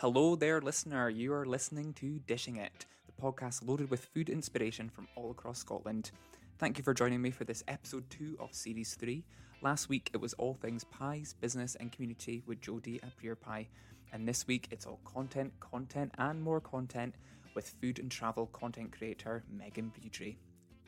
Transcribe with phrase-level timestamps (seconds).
[0.00, 1.10] Hello there, listener.
[1.10, 5.58] You are listening to Dishing It, the podcast loaded with food inspiration from all across
[5.58, 6.10] Scotland.
[6.58, 9.22] Thank you for joining me for this episode 2 of Series 3.
[9.60, 13.68] Last week it was all things pies, business, and community with Jodie at Breer Pie.
[14.10, 17.16] And this week it's all content, content, and more content
[17.54, 20.38] with food and travel content creator Megan Beaudry.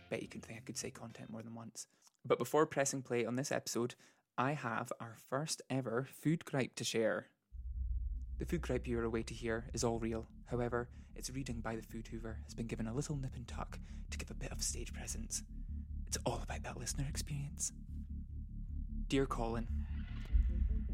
[0.08, 1.86] Bet you can think I could say content more than once.
[2.24, 3.94] But before pressing play on this episode,
[4.38, 7.26] I have our first ever food gripe to share.
[8.42, 10.26] The food gripe you are away to hear is all real.
[10.46, 13.78] However, its reading by the food hoover has been given a little nip and tuck
[14.10, 15.44] to give a bit of stage presence.
[16.08, 17.70] It's all about that listener experience.
[19.06, 19.68] Dear Colin,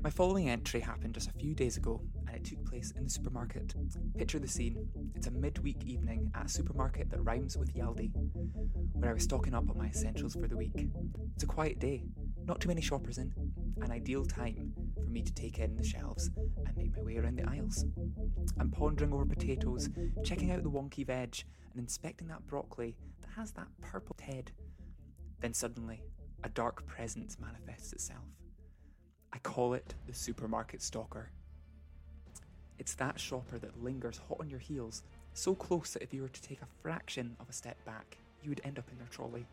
[0.03, 3.11] my following entry happened just a few days ago and it took place in the
[3.11, 3.75] supermarket.
[4.19, 4.87] Picture the scene.
[5.15, 8.11] It's a midweek evening at a supermarket that rhymes with Yaldi,
[8.93, 10.91] where I was stocking up on my essentials for the week.
[11.35, 12.05] It's a quiet day,
[12.45, 13.33] not too many shoppers in,
[13.81, 14.75] an ideal time
[15.05, 16.31] for me to take in the shelves
[16.67, 17.85] and make my way around the aisles.
[18.59, 19.89] I'm pondering over potatoes,
[20.25, 24.51] checking out the wonky veg, and inspecting that broccoli that has that purple head.
[25.41, 26.03] Then suddenly,
[26.45, 28.25] a dark presence manifests itself.
[29.33, 31.31] I call it the supermarket stalker.
[32.79, 35.03] It's that shopper that lingers hot on your heels,
[35.35, 38.51] so close that if you were to take a fraction of a step back, you
[38.51, 39.47] would end up in their trolley.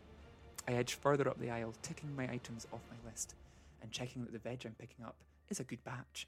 [0.68, 3.36] I edge further up the aisle, ticking my items off my list,
[3.82, 5.16] and checking that the veg I'm picking up
[5.50, 6.28] is a good batch.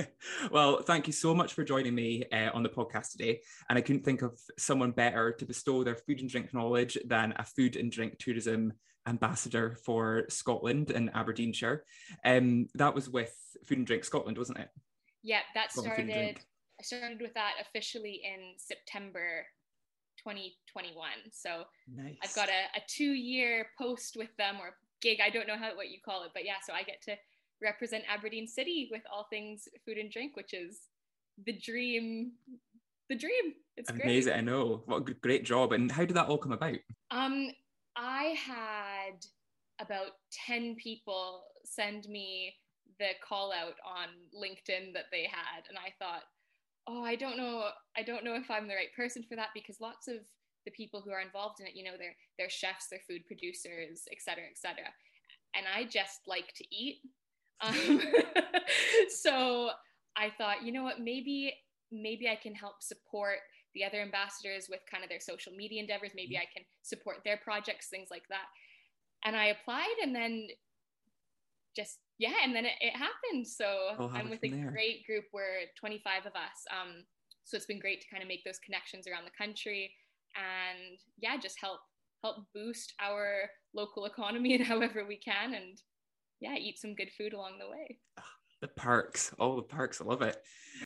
[0.51, 3.41] well, thank you so much for joining me uh, on the podcast today.
[3.69, 7.35] And I couldn't think of someone better to bestow their food and drink knowledge than
[7.37, 8.73] a food and drink tourism
[9.07, 11.85] ambassador for Scotland and Aberdeenshire.
[12.25, 13.35] Um, that was with
[13.67, 14.69] Food and Drink Scotland, wasn't it?
[15.23, 16.41] Yeah, that started
[16.81, 19.45] I started with that officially in September
[20.17, 21.11] 2021.
[21.31, 21.65] So
[21.95, 22.17] nice.
[22.25, 25.19] I've got a, a two year post with them or gig.
[25.23, 27.17] I don't know how what you call it, but yeah, so I get to
[27.63, 30.81] represent Aberdeen City with all things food and drink, which is
[31.45, 32.33] the dream.
[33.11, 33.55] The dream.
[33.77, 34.33] It's amazing.
[34.33, 34.39] Great.
[34.39, 34.83] I know.
[34.87, 35.73] What a great job.
[35.73, 36.77] And how did that all come about?
[37.11, 37.51] Um,
[37.95, 39.27] I had
[39.81, 40.13] about
[40.47, 42.55] 10 people send me
[42.99, 45.65] the call out on LinkedIn that they had.
[45.69, 46.23] And I thought,
[46.91, 49.81] oh i don't know i don't know if i'm the right person for that because
[49.81, 50.17] lots of
[50.65, 54.03] the people who are involved in it you know they're they're chefs they're food producers
[54.13, 54.83] etc etc
[55.54, 57.01] and i just like to eat.
[57.60, 58.01] Um,
[59.22, 59.71] so
[60.16, 61.54] i thought you know what maybe
[61.92, 63.39] maybe i can help support
[63.75, 66.10] the other ambassadors with kind of their social media endeavors.
[66.15, 68.47] Maybe i can support their projects things like that.
[69.25, 70.48] And i applied and then
[71.77, 73.49] just yeah, and then it, it happened.
[73.49, 74.71] So oh, I'm with a there.
[74.71, 75.25] great group.
[75.33, 76.67] We're 25 of us.
[76.71, 77.05] Um,
[77.45, 79.91] so it's been great to kind of make those connections around the country,
[80.37, 81.81] and yeah, just help
[82.22, 85.81] help boost our local economy in however we can, and
[86.41, 87.99] yeah, eat some good food along the way.
[88.61, 90.37] The parks, all the parks, I love it.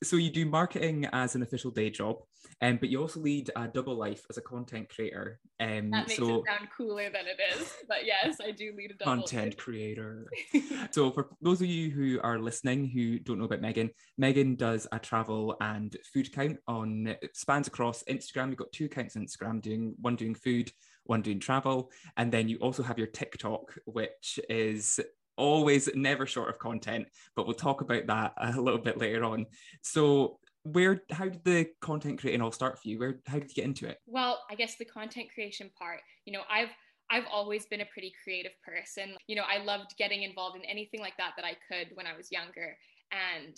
[0.05, 2.19] So you do marketing as an official day job,
[2.61, 5.41] um, but you also lead a double life as a content creator.
[5.61, 8.93] Um, that makes so, it sound cooler than it is, but yes, I do lead
[8.93, 10.31] a double content creator.
[10.91, 14.87] so for those of you who are listening who don't know about Megan, Megan does
[14.93, 18.49] a travel and food count on it spans across Instagram.
[18.49, 20.73] You've got two accounts on Instagram, doing one doing food,
[21.05, 25.01] one doing travel, and then you also have your TikTok, which is
[25.37, 29.47] always never short of content, but we'll talk about that a little bit later on.
[29.83, 32.99] So where how did the content creating all start for you?
[32.99, 33.99] Where how did you get into it?
[34.07, 36.71] Well, I guess the content creation part, you know, I've
[37.11, 39.17] I've always been a pretty creative person.
[39.27, 42.17] You know, I loved getting involved in anything like that that I could when I
[42.17, 42.77] was younger.
[43.13, 43.57] And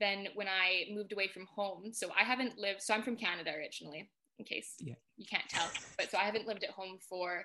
[0.00, 3.52] then when I moved away from home, so I haven't lived so I'm from Canada
[3.56, 4.94] originally, in case yeah.
[5.16, 5.68] you can't tell.
[5.96, 7.44] But so I haven't lived at home for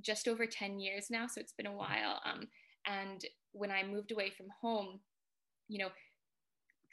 [0.00, 2.20] just over 10 years now, so it's been a while.
[2.24, 2.46] Um,
[2.86, 5.00] and when I moved away from home,
[5.66, 5.88] you know,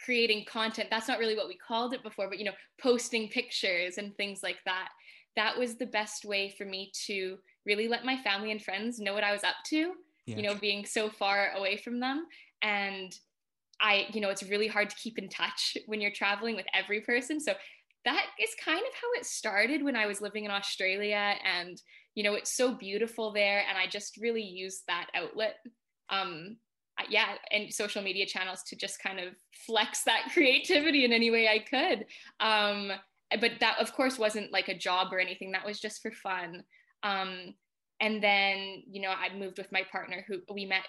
[0.04, 3.98] creating content, that's not really what we called it before, but, you know, posting pictures
[3.98, 4.90] and things like that,
[5.36, 9.14] that was the best way for me to really let my family and friends know
[9.14, 9.94] what I was up to,
[10.26, 10.36] yeah.
[10.38, 12.26] you know, being so far away from them.
[12.62, 13.18] And
[13.82, 17.02] I, you know, it's really hard to keep in touch when you're traveling with every
[17.02, 17.40] person.
[17.40, 17.54] So
[18.06, 21.34] that is kind of how it started when I was living in Australia.
[21.44, 21.82] And,
[22.14, 23.64] you know, it's so beautiful there.
[23.68, 25.56] And I just really used that outlet
[26.10, 26.58] um,
[27.10, 29.36] yeah, and social media channels to just kind of
[29.66, 32.06] flex that creativity in any way I could.
[32.40, 32.92] Um,
[33.40, 35.52] but that, of course, wasn't like a job or anything.
[35.52, 36.64] That was just for fun.
[37.04, 37.56] Um,
[38.00, 40.86] and then, you know, I moved with my partner who we met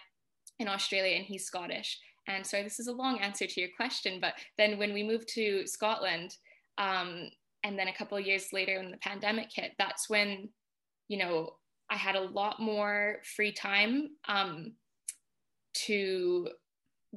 [0.58, 1.98] in Australia, and he's Scottish.
[2.28, 5.28] And sorry, this is a long answer to your question, but then when we moved
[5.34, 6.36] to Scotland,
[6.78, 7.30] um,
[7.62, 10.48] and then a couple of years later when the pandemic hit, that's when,
[11.08, 11.54] you know,
[11.90, 14.10] I had a lot more free time.
[14.28, 14.72] Um,
[15.86, 16.48] to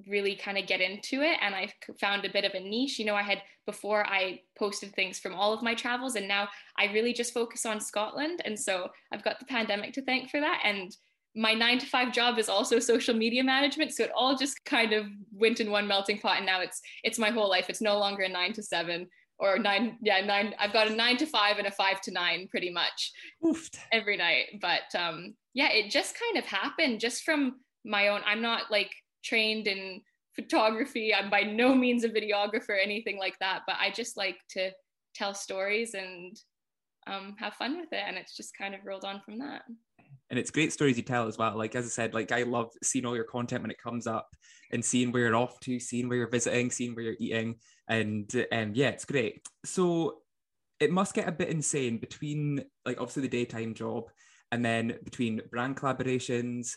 [0.07, 1.69] really kind of get into it and I
[1.99, 2.99] found a bit of a niche.
[2.99, 6.47] You know, I had before I posted things from all of my travels and now
[6.77, 10.39] I really just focus on Scotland and so I've got the pandemic to thank for
[10.39, 10.95] that and
[11.35, 14.93] my 9 to 5 job is also social media management so it all just kind
[14.93, 17.69] of went in one melting pot and now it's it's my whole life.
[17.69, 19.07] It's no longer a 9 to 7
[19.37, 22.47] or 9 yeah 9 I've got a 9 to 5 and a 5 to 9
[22.49, 23.11] pretty much
[23.91, 27.55] every night but um yeah it just kind of happened just from
[27.85, 28.91] my own i'm not like
[29.23, 30.01] trained in
[30.35, 31.13] photography.
[31.13, 34.71] I'm by no means a videographer anything like that but i just like to
[35.15, 36.39] tell stories and
[37.07, 39.63] um, have fun with it and it's just kind of rolled on from that.
[40.29, 41.57] And it's great stories you tell as well.
[41.57, 44.27] Like as i said like i love seeing all your content when it comes up
[44.71, 47.55] and seeing where you're off to seeing where you're visiting seeing where you're eating
[47.87, 49.41] and um, yeah it's great.
[49.65, 50.19] So
[50.79, 54.05] it must get a bit insane between like obviously the daytime job
[54.51, 56.73] and then between brand collaborations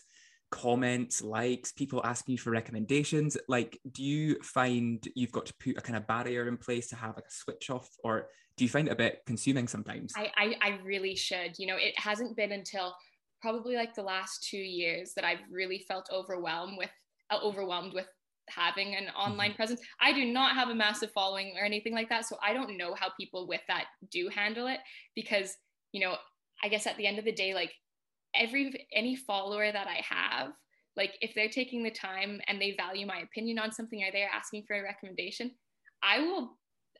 [0.53, 3.35] comments, likes, people asking you for recommendations?
[3.47, 6.95] Like, do you find you've got to put a kind of barrier in place to
[6.95, 10.13] have like a switch off, or do you find it a bit consuming sometimes?
[10.15, 11.57] I, I, I really should.
[11.57, 12.95] You know, it hasn't been until
[13.41, 16.91] probably like the last two years that I've really felt overwhelmed with
[17.31, 18.07] uh, overwhelmed with
[18.47, 19.55] having an online mm-hmm.
[19.55, 19.81] presence.
[19.99, 22.93] I do not have a massive following or anything like that, so I don't know
[22.93, 24.79] how people with that do handle it
[25.15, 25.55] because
[25.93, 26.15] you know,
[26.63, 27.71] I guess at the end of the day, like
[28.35, 30.53] every any follower that I have,
[30.95, 34.29] like if they're taking the time and they value my opinion on something or they're
[34.33, 35.51] asking for a recommendation,
[36.03, 36.57] I will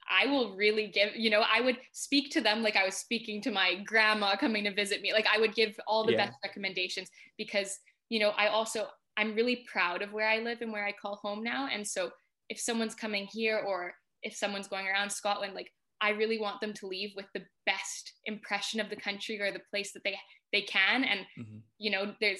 [0.09, 3.41] I will really give, you know, I would speak to them like I was speaking
[3.43, 5.13] to my grandma coming to visit me.
[5.13, 6.25] Like I would give all the yeah.
[6.25, 7.79] best recommendations because,
[8.09, 11.19] you know, I also I'm really proud of where I live and where I call
[11.21, 11.69] home now.
[11.71, 12.09] And so
[12.49, 13.93] if someone's coming here or
[14.23, 18.13] if someone's going around Scotland, like I really want them to leave with the best
[18.25, 20.17] impression of the country or the place that they
[20.53, 21.03] they can.
[21.03, 21.57] And mm-hmm.
[21.77, 22.39] you know, there's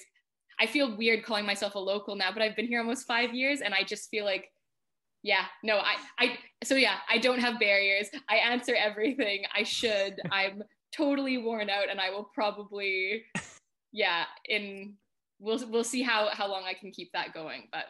[0.60, 3.60] I feel weird calling myself a local now, but I've been here almost five years,
[3.60, 4.50] and I just feel like,
[5.24, 8.08] yeah, no, I I so yeah, I don't have barriers.
[8.30, 9.44] I answer everything.
[9.54, 10.22] I should.
[10.32, 10.64] I'm
[10.96, 13.26] totally worn out, and I will probably,
[13.92, 14.94] yeah, in
[15.40, 17.86] we'll we'll see how how long I can keep that going, but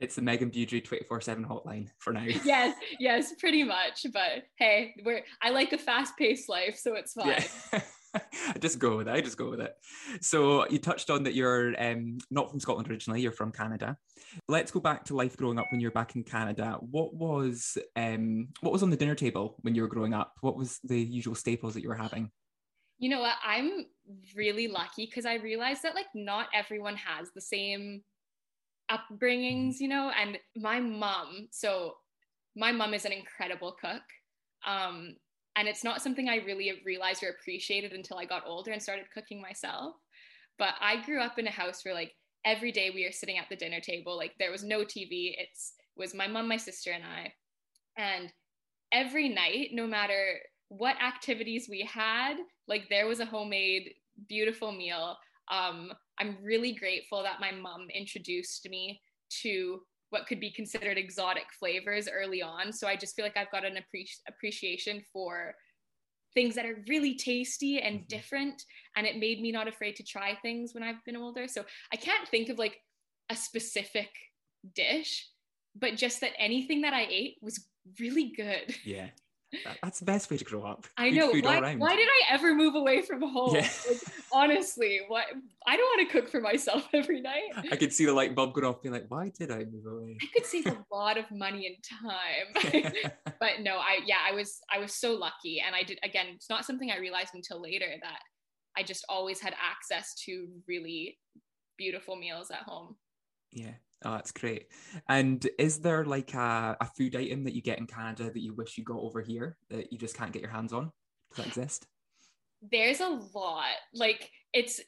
[0.00, 2.22] it's the Megan Beaudry 24-7 hotline for now.
[2.44, 4.06] yes, yes, pretty much.
[4.12, 7.42] But hey, we're I like a fast-paced life, so it's fine.
[7.72, 7.80] Yeah.
[8.54, 9.12] I just go with it.
[9.12, 9.74] I just go with it.
[10.20, 13.20] So you touched on that you're um, not from Scotland originally.
[13.20, 13.96] You're from Canada.
[14.48, 16.78] Let's go back to life growing up when you were back in Canada.
[16.80, 20.34] What was um, what was on the dinner table when you were growing up?
[20.40, 22.30] What was the usual staples that you were having?
[22.98, 23.36] You know what?
[23.44, 23.86] I'm
[24.34, 28.02] really lucky because I realized that like not everyone has the same
[28.90, 31.94] upbringings, you know, and my mom, so
[32.56, 34.02] my mom is an incredible cook.
[34.66, 35.16] Um,
[35.58, 39.10] and it's not something I really realized or appreciated until I got older and started
[39.12, 39.96] cooking myself.
[40.56, 42.12] But I grew up in a house where like
[42.44, 45.34] every day we are sitting at the dinner table, like there was no TV.
[45.36, 47.32] It's was my mom, my sister, and I.
[47.96, 48.32] And
[48.92, 50.38] every night, no matter
[50.68, 52.36] what activities we had,
[52.68, 53.94] like there was a homemade,
[54.28, 55.16] beautiful meal.
[55.50, 59.00] Um, I'm really grateful that my mom introduced me
[59.42, 62.72] to what could be considered exotic flavors early on.
[62.72, 65.54] So I just feel like I've got an appreci- appreciation for
[66.34, 68.06] things that are really tasty and mm-hmm.
[68.08, 68.62] different.
[68.96, 71.48] And it made me not afraid to try things when I've been older.
[71.48, 72.78] So I can't think of like
[73.30, 74.08] a specific
[74.74, 75.28] dish,
[75.76, 77.66] but just that anything that I ate was
[78.00, 78.74] really good.
[78.84, 79.08] Yeah.
[79.82, 80.86] That's the best way to grow up.
[80.96, 81.30] I know.
[81.30, 83.54] Why, why, did I ever move away from home?
[83.54, 83.68] Yeah.
[83.88, 84.00] Like,
[84.32, 85.24] honestly, what
[85.66, 87.50] I don't want to cook for myself every night.
[87.70, 90.18] I could see the light bulb going off, being like, "Why did I move away?"
[90.20, 92.92] I could save a lot of money and time.
[93.40, 96.26] but no, I yeah, I was I was so lucky, and I did again.
[96.34, 98.20] It's not something I realized until later that
[98.76, 101.18] I just always had access to really
[101.78, 102.96] beautiful meals at home.
[103.52, 103.72] Yeah,
[104.04, 104.68] Oh, that's great.
[105.08, 108.54] And is there like a, a food item that you get in Canada that you
[108.54, 110.92] wish you got over here that you just can't get your hands on?
[111.30, 111.86] Does that exist?
[112.70, 113.76] There's a lot.
[113.92, 114.80] Like it's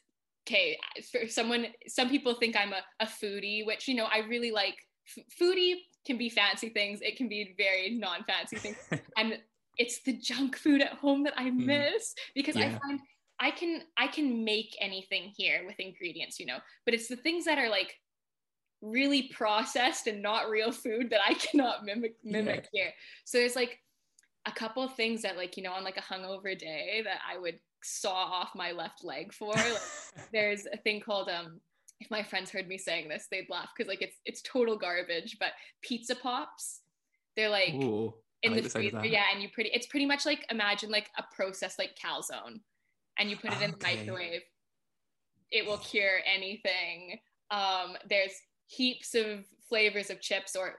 [0.47, 0.77] okay
[1.11, 1.67] for someone.
[1.87, 4.75] Some people think I'm a, a foodie, which you know I really like.
[5.17, 5.75] F- foodie
[6.05, 6.99] can be fancy things.
[7.01, 8.77] It can be very non-fancy things,
[9.17, 9.37] and
[9.77, 11.65] it's the junk food at home that I hmm.
[11.65, 12.33] miss mm.
[12.35, 12.65] because yeah.
[12.65, 12.99] I find
[13.39, 17.45] I can I can make anything here with ingredients, you know, but it's the things
[17.45, 17.95] that are like
[18.81, 22.83] really processed and not real food that I cannot mimic mimic yeah.
[22.83, 22.93] here.
[23.25, 23.79] So there's like
[24.45, 27.37] a couple of things that like you know on like a hungover day that I
[27.37, 29.53] would saw off my left leg for.
[29.53, 29.77] Like,
[30.33, 31.59] there's a thing called um
[32.01, 35.37] if my friends heard me saying this they'd laugh because like it's it's total garbage
[35.39, 35.49] but
[35.83, 36.81] pizza pops
[37.37, 40.45] they're like Ooh, in like the freezer yeah and you pretty it's pretty much like
[40.49, 42.59] imagine like a process like calzone
[43.19, 43.65] and you put it okay.
[43.65, 44.41] in the microwave
[45.51, 47.19] it will cure anything
[47.51, 48.33] um there's
[48.71, 50.75] heaps of flavors of chips or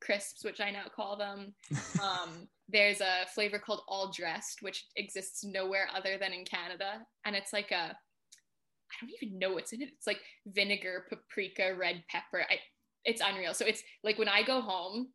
[0.00, 1.54] crisps, which I now call them.
[2.02, 7.02] Um, there's a flavor called all dressed, which exists nowhere other than in Canada.
[7.24, 9.90] And it's like a, I don't even know what's in it.
[9.96, 12.44] It's like vinegar, paprika, red pepper.
[12.50, 12.58] I,
[13.04, 13.54] it's unreal.
[13.54, 15.08] So it's like when I go home,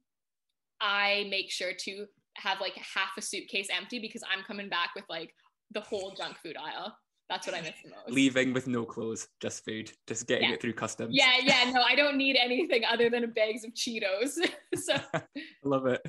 [0.80, 2.06] I make sure to
[2.38, 5.34] have like half a suitcase empty because I'm coming back with like
[5.72, 6.96] the whole junk food aisle.
[7.30, 8.10] That's what I miss the most.
[8.10, 10.56] Leaving with no clothes, just food, just getting yeah.
[10.56, 11.16] it through customs.
[11.16, 14.40] Yeah, yeah, no, I don't need anything other than bags of Cheetos.
[14.76, 15.22] so I
[15.64, 16.02] love it.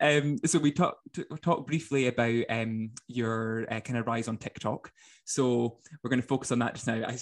[0.00, 4.92] Um, so we talked talk briefly about um your uh, kind of rise on TikTok.
[5.24, 7.02] So we're going to focus on that just now.
[7.04, 7.18] I,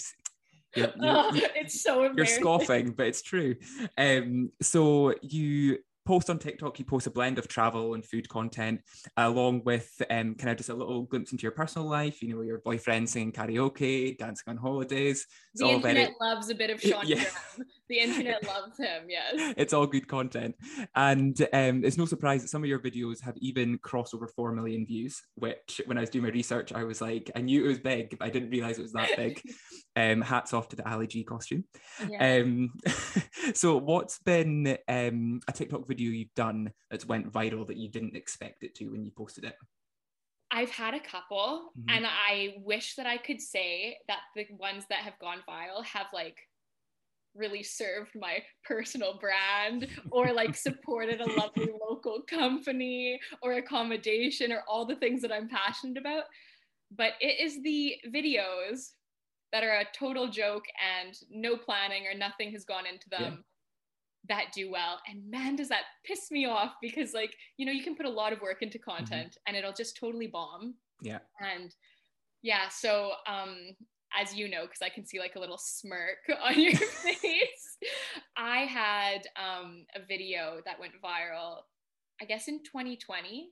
[0.76, 3.56] you're, you're, oh, it's so You're scoffing, but it's true.
[3.96, 5.78] Um, so you
[6.08, 8.80] post on TikTok, you post a blend of travel and food content,
[9.18, 12.22] along with um, kind of just a little glimpse into your personal life.
[12.22, 15.26] You know, your boyfriend singing karaoke, dancing on holidays.
[15.52, 16.30] It's the internet very...
[16.34, 17.24] loves a bit of Sean yeah.
[17.88, 19.04] The internet loves him.
[19.08, 20.56] Yes, it's all good content,
[20.94, 24.52] and um, it's no surprise that some of your videos have even crossed over four
[24.52, 25.20] million views.
[25.34, 28.18] Which, when I was doing my research, I was like, I knew it was big,
[28.18, 29.42] but I didn't realize it was that big.
[29.96, 31.64] um, hats off to the Ali G costume.
[32.08, 32.40] Yeah.
[32.40, 32.70] Um,
[33.54, 35.98] so, what's been um, a TikTok video?
[35.98, 39.44] video you've done that's went viral that you didn't expect it to when you posted
[39.44, 39.54] it?
[40.50, 41.94] I've had a couple, mm-hmm.
[41.94, 46.06] and I wish that I could say that the ones that have gone viral have
[46.14, 46.36] like
[47.34, 54.62] really served my personal brand or like supported a lovely local company or accommodation or
[54.68, 56.24] all the things that I'm passionate about.
[56.96, 58.90] But it is the videos
[59.52, 60.64] that are a total joke
[61.00, 63.44] and no planning or nothing has gone into them
[64.28, 67.82] that do well and man does that piss me off because like you know you
[67.82, 68.90] can put a lot of work into mm-hmm.
[68.90, 69.42] content mm-hmm.
[69.46, 71.74] and it'll just totally bomb yeah and
[72.42, 73.56] yeah so um
[74.18, 77.17] as you know because i can see like a little smirk on your face
[78.58, 81.58] i had um a video that went viral
[82.20, 83.50] i guess in 2020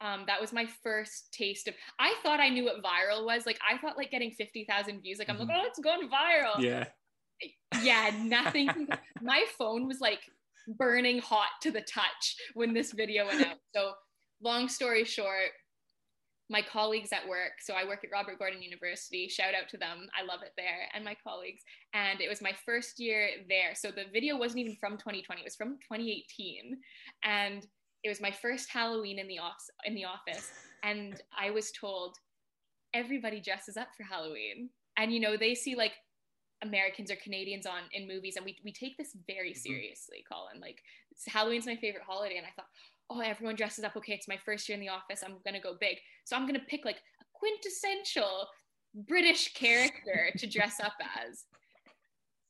[0.00, 1.74] um, that was my first taste of.
[2.00, 3.46] I thought I knew what viral was.
[3.46, 5.20] Like I thought like getting fifty thousand views.
[5.20, 5.46] Like I'm mm-hmm.
[5.46, 6.60] like, oh, it's going viral.
[6.60, 6.86] Yeah
[7.82, 8.88] yeah, nothing.
[9.22, 10.20] my phone was like
[10.76, 13.56] burning hot to the touch when this video went out.
[13.74, 13.92] So,
[14.42, 15.50] long story short,
[16.52, 20.06] my colleagues at work, so I work at Robert Gordon University, shout out to them.
[20.16, 21.62] I love it there and my colleagues.
[21.94, 23.74] And it was my first year there.
[23.74, 26.76] So the video wasn't even from 2020, it was from 2018.
[27.24, 27.66] And
[28.04, 30.50] it was my first Halloween in the office in the office.
[30.82, 32.16] And I was told
[32.92, 34.68] everybody dresses up for Halloween.
[34.98, 35.92] And you know, they see like
[36.62, 39.58] Americans or Canadians on in movies, and we we take this very mm-hmm.
[39.58, 40.60] seriously, Colin.
[40.60, 40.82] Like
[41.26, 42.68] Halloween's my favorite holiday, and I thought,
[43.10, 43.96] oh, everyone dresses up.
[43.96, 45.22] Okay, it's my first year in the office.
[45.24, 48.48] I'm gonna go big, so I'm gonna pick like a quintessential
[48.94, 51.44] British character to dress up as.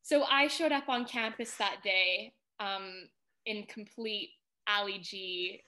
[0.02, 2.32] So I showed up on campus that day.
[2.60, 3.08] Um,
[3.46, 4.30] in complete
[4.68, 5.60] Ali G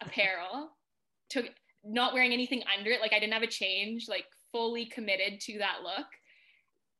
[0.00, 0.70] apparel,
[1.30, 1.46] took
[1.84, 3.00] not wearing anything under it.
[3.00, 6.06] Like I didn't have a change, like fully committed to that look.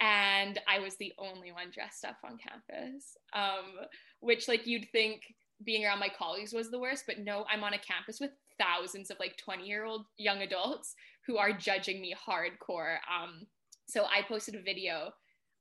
[0.00, 3.87] And I was the only one dressed up on campus, um,
[4.20, 5.23] which like you'd think
[5.64, 9.10] being around my colleagues was the worst, but no, I'm on a campus with thousands
[9.10, 10.94] of like 20 year old young adults
[11.26, 12.96] who are judging me hardcore.
[13.10, 13.46] Um,
[13.86, 15.12] so I posted a video.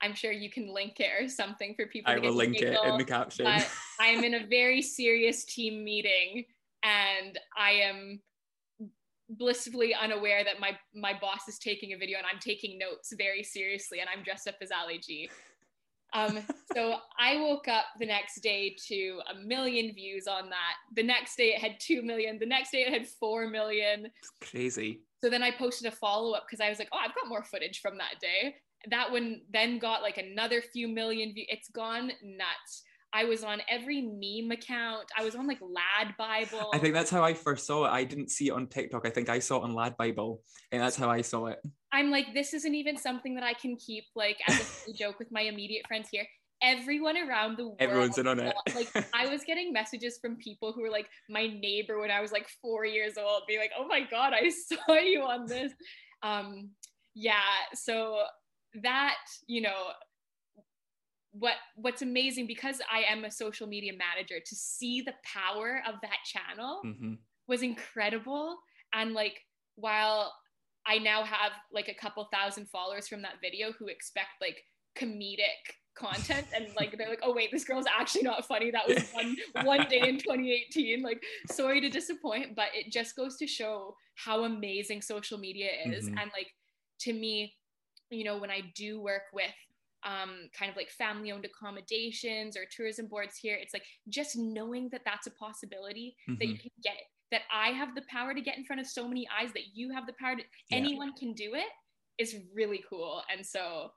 [0.01, 2.13] I'm sure you can link it or something for people.
[2.13, 3.45] I will link it in the caption.
[3.45, 3.67] But
[3.99, 6.45] I am in a very serious team meeting
[6.83, 8.21] and I am
[9.29, 13.43] blissfully unaware that my my boss is taking a video and I'm taking notes very
[13.43, 15.29] seriously and I'm dressed up as Ali G.
[16.13, 16.39] Um,
[16.73, 20.75] so I woke up the next day to a million views on that.
[20.95, 22.39] The next day it had two million.
[22.39, 24.05] The next day it had four million.
[24.05, 25.01] It's crazy.
[25.21, 27.43] So then I posted a follow up because I was like, oh, I've got more
[27.43, 28.55] footage from that day.
[28.89, 31.47] That one then got like another few million views.
[31.49, 32.83] It's gone nuts.
[33.13, 35.05] I was on every meme account.
[35.17, 36.69] I was on like Lad Bible.
[36.73, 37.89] I think that's how I first saw it.
[37.89, 39.07] I didn't see it on TikTok.
[39.07, 41.59] I think I saw it on Lad Bible, and that's how I saw it.
[41.91, 45.31] I'm like, this isn't even something that I can keep like as a joke with
[45.31, 46.25] my immediate friends here.
[46.61, 48.55] Everyone around the world, everyone's in on it.
[48.75, 52.31] like, I was getting messages from people who were like my neighbor when I was
[52.31, 54.49] like four years old, being like, "Oh my god, I
[54.87, 55.71] saw you on this."
[56.23, 56.71] Um,
[57.15, 57.35] yeah,
[57.73, 58.23] so
[58.83, 59.15] that
[59.47, 59.87] you know
[61.39, 65.95] what what's amazing because I am a social media manager to see the power of
[66.01, 67.13] that channel mm-hmm.
[67.47, 68.57] was incredible
[68.93, 69.39] and like
[69.75, 70.33] while
[70.85, 74.63] I now have like a couple thousand followers from that video who expect like
[74.97, 79.09] comedic content and like they're like oh wait this girl's actually not funny that was
[79.11, 83.95] one one day in 2018 like sorry to disappoint but it just goes to show
[84.15, 86.17] how amazing social media is mm-hmm.
[86.19, 86.47] and like
[86.99, 87.53] to me
[88.11, 89.51] you know when i do work with
[90.07, 93.57] um, kind of like family owned accommodations or tourism boards here.
[93.61, 96.39] It's like just knowing that that's a possibility mm-hmm.
[96.39, 96.61] that you mm-hmm.
[96.61, 96.93] can get,
[97.31, 99.91] that I have the power to get in front of so many eyes, that you
[99.93, 100.77] have the power to, yeah.
[100.77, 101.67] anyone can do it
[102.17, 103.21] is really cool.
[103.35, 103.91] And so,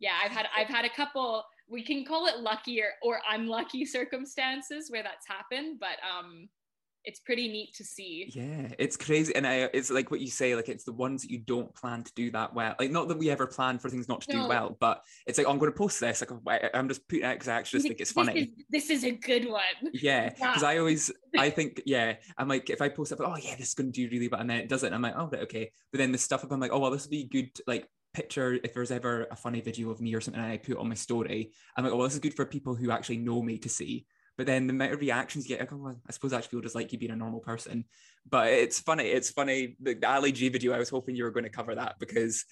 [0.00, 3.84] yeah, I've had, I've had a couple, we can call it lucky or, or unlucky
[3.86, 6.48] circumstances where that's happened, but um,
[7.04, 8.30] it's pretty neat to see.
[8.34, 11.30] Yeah, it's crazy, and I, it's like what you say, like it's the ones that
[11.30, 12.74] you don't plan to do that well.
[12.78, 14.42] Like not that we ever plan for things not to no.
[14.42, 16.22] do well, but it's like oh, I'm going to post this.
[16.46, 18.52] Like I'm just putting it because I actually just think it's funny.
[18.70, 19.92] This is, this is a good one.
[19.92, 23.36] Yeah, because I always I think yeah, I'm like if I post it, like, oh
[23.36, 24.92] yeah, this is going to do really well, and then it doesn't.
[24.92, 27.04] I'm like oh right, okay, but then the stuff up, I'm like oh well, this
[27.04, 27.50] would be good.
[27.66, 30.76] Like picture if there's ever a funny video of me or something and I put
[30.76, 33.40] on my story, I'm like, oh, well, this is good for people who actually know
[33.42, 34.06] me to see.
[34.40, 36.90] But then the amount of reactions you get, oh, I suppose actually feel just like
[36.90, 37.84] you being a normal person.
[38.26, 39.04] But it's funny.
[39.04, 39.76] It's funny.
[39.82, 42.46] The, the Ali G video, I was hoping you were going to cover that because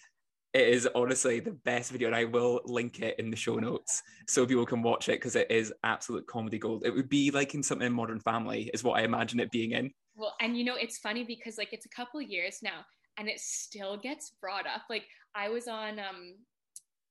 [0.53, 4.03] it is honestly the best video and I will link it in the show notes
[4.27, 6.83] so people can watch it because it is absolute comedy gold.
[6.85, 9.70] It would be like in something in Modern Family is what I imagine it being
[9.70, 9.90] in.
[10.14, 12.85] Well, and you know, it's funny because like it's a couple years now
[13.16, 14.83] and it still gets brought up.
[14.90, 16.35] Like I was on um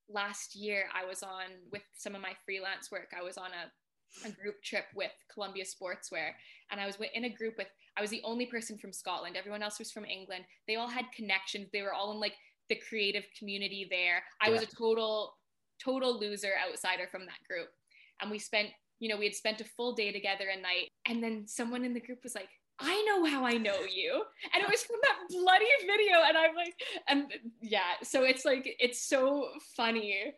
[0.07, 3.11] last year I was on with some of my freelance work.
[3.19, 3.71] I was on a
[4.25, 6.31] a group trip with Columbia Sportswear,
[6.71, 7.67] and I was in a group with.
[7.97, 9.35] I was the only person from Scotland.
[9.35, 10.43] Everyone else was from England.
[10.67, 11.69] They all had connections.
[11.73, 12.35] They were all in like
[12.69, 14.23] the creative community there.
[14.41, 14.53] I yeah.
[14.53, 15.33] was a total,
[15.83, 17.69] total loser outsider from that group,
[18.21, 18.69] and we spent.
[18.99, 21.93] You know, we had spent a full day together a night, and then someone in
[21.93, 24.23] the group was like, I know how I know you.
[24.53, 26.17] And it was from that bloody video.
[26.27, 26.75] And I'm like,
[27.07, 30.33] and yeah, so it's like, it's so funny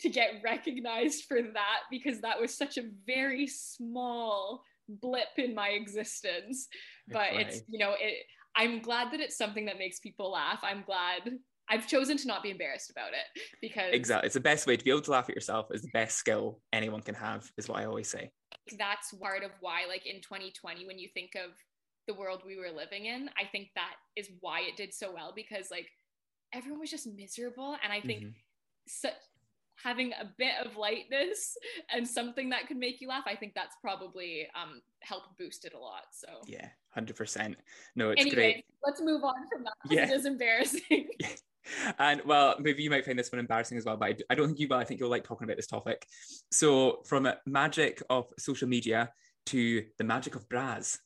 [0.00, 5.68] to get recognized for that because that was such a very small blip in my
[5.68, 6.68] existence.
[7.08, 7.48] But right.
[7.48, 8.24] it's you know it
[8.56, 10.60] i'm glad that it's something that makes people laugh.
[10.62, 11.38] I'm glad
[11.70, 14.26] i've chosen to not be embarrassed about it because exactly.
[14.26, 16.60] It's the best way to be able to laugh at yourself is the best skill
[16.72, 18.30] anyone can have is what i always say.
[18.78, 21.52] That's part of why like in 2020 when you think of
[22.06, 25.32] the world we were living in i think that is why it did so well
[25.36, 25.88] because like
[26.54, 27.76] everyone was just miserable.
[27.82, 28.30] And i think mm-hmm.
[28.86, 29.12] such
[29.82, 31.56] having a bit of lightness
[31.94, 35.74] and something that could make you laugh, I think that's probably um, helped boost it
[35.74, 36.04] a lot.
[36.12, 37.56] So yeah, hundred percent.
[37.94, 38.64] No, it's anyway, great.
[38.84, 39.74] Let's move on from that.
[39.90, 40.04] Yeah.
[40.04, 41.08] It is embarrassing.
[41.98, 44.58] And well, maybe you might find this one embarrassing as well, but I, don't think
[44.58, 44.78] you will.
[44.78, 46.06] I think you'll like talking about this topic.
[46.50, 49.10] So, from the magic of social media
[49.46, 50.98] to the magic of bras.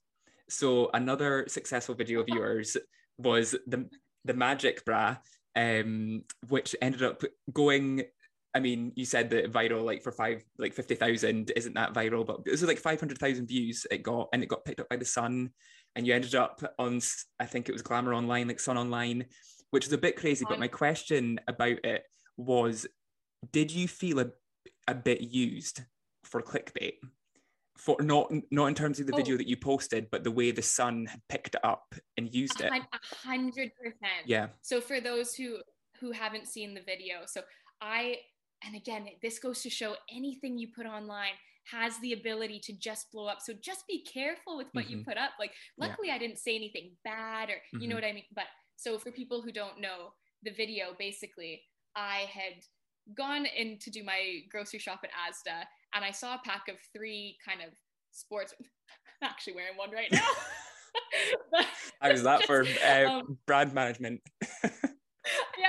[0.49, 2.77] So, another successful video of yours
[3.19, 3.89] was the
[4.25, 5.17] the magic bra,
[5.57, 8.05] um, which ended up going
[8.55, 12.45] I mean, you said that viral, like for five, like 50,000 isn't that viral, but
[12.45, 15.51] this was like 500,000 views it got, and it got picked up by The Sun.
[15.97, 17.01] And you ended up on,
[17.41, 19.25] I think it was Glamour Online, like Sun Online,
[19.71, 20.45] which is a bit crazy.
[20.45, 20.61] But uh-huh.
[20.61, 22.05] my question about it
[22.37, 22.87] was
[23.51, 24.31] did you feel a,
[24.87, 25.81] a bit used
[26.25, 26.95] for clickbait?
[27.77, 29.17] For not not in terms of the Oh.
[29.17, 32.61] video that you posted, but the way the sun had picked it up and used
[32.61, 32.71] it.
[32.71, 34.27] a hundred percent.
[34.27, 34.49] Yeah.
[34.61, 35.59] So for those who
[35.99, 37.43] who haven't seen the video, so
[37.81, 38.19] I
[38.65, 41.33] and again, this goes to show anything you put online
[41.71, 43.39] has the ability to just blow up.
[43.41, 45.05] So just be careful with what you Mhm.
[45.05, 45.33] put up.
[45.39, 45.87] Like Yeah.
[45.89, 48.03] luckily I didn't say anything bad or you know Mhm.
[48.03, 48.27] what I mean?
[48.33, 48.47] But
[48.77, 52.65] so for people who don't know, the video basically I had
[53.15, 56.81] gone in to do my grocery shop at Asda and I saw a pack of
[56.93, 57.73] three kind of
[58.11, 58.67] sports I'm
[59.23, 60.27] actually wearing one right now.
[61.51, 61.67] But
[62.01, 64.21] How's that for uh, um, brand management?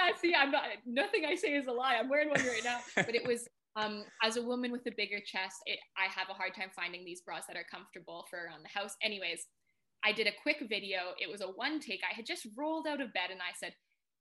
[0.08, 0.63] Yeah, see, I'm not.
[0.86, 1.96] Nothing I say is a lie.
[1.96, 3.48] I'm wearing one right now, but it was.
[3.76, 7.04] Um, as a woman with a bigger chest, it, I have a hard time finding
[7.04, 8.96] these bras that are comfortable for around the house.
[9.02, 9.48] Anyways,
[10.06, 11.18] I did a quick video.
[11.20, 12.02] It was a one take.
[12.08, 13.74] I had just rolled out of bed and I said,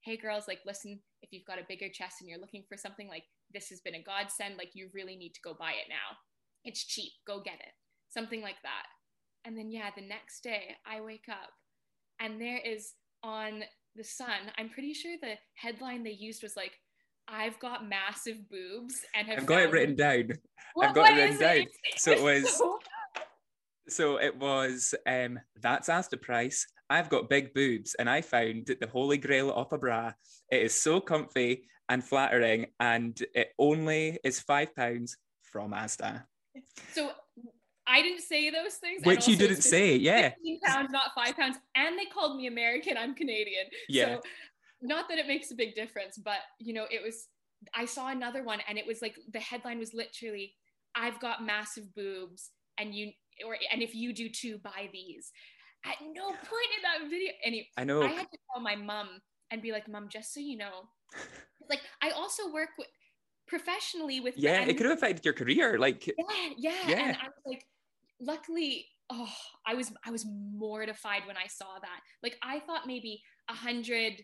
[0.05, 3.09] "Hey girls, like listen, if you've got a bigger chest and you're looking for something
[3.09, 4.57] like this has been a godsend.
[4.57, 6.17] Like you really need to go buy it now.
[6.65, 7.13] It's cheap.
[7.27, 7.75] Go get it.
[8.09, 8.87] Something like that."
[9.45, 11.51] And then yeah, the next day I wake up
[12.21, 13.65] and there is on
[13.97, 16.73] the sun i'm pretty sure the headline they used was like
[17.29, 20.31] i've got massive boobs and have I've got it written down.
[20.75, 21.67] What- I've got it written down.
[21.97, 22.79] So it was- So-
[23.89, 26.67] So it was um that's asked a price.
[26.91, 30.13] I've got big boobs and I found the holy grail of a bra.
[30.51, 36.25] It is so comfy and flattering and it only is five pounds from Asda.
[36.93, 37.11] so
[37.87, 40.31] i didn't say those things Which you didn't say, yeah.
[40.31, 44.17] 15 pounds not five pounds and they called me american i'm canadian Yeah.
[44.17, 44.21] so
[44.83, 47.29] not that it makes a big difference but you know it was
[47.75, 50.55] i saw another one and it was like the headline was literally
[50.95, 53.13] i've got massive boobs and you
[53.47, 55.33] or and if you do too buy these
[55.85, 59.09] at no point in that video any I know I had to call my mom
[59.51, 60.89] and be like, "Mom, just so you know,
[61.71, 62.89] like I also work with
[63.47, 65.79] professionally with yeah, it could have affected your career.
[65.79, 66.15] Like yeah,
[66.57, 66.99] yeah, Yeah.
[67.01, 67.65] And I was like,
[68.23, 69.33] luckily, oh,
[69.67, 72.01] I was I was mortified when I saw that.
[72.23, 74.15] Like I thought maybe a hundred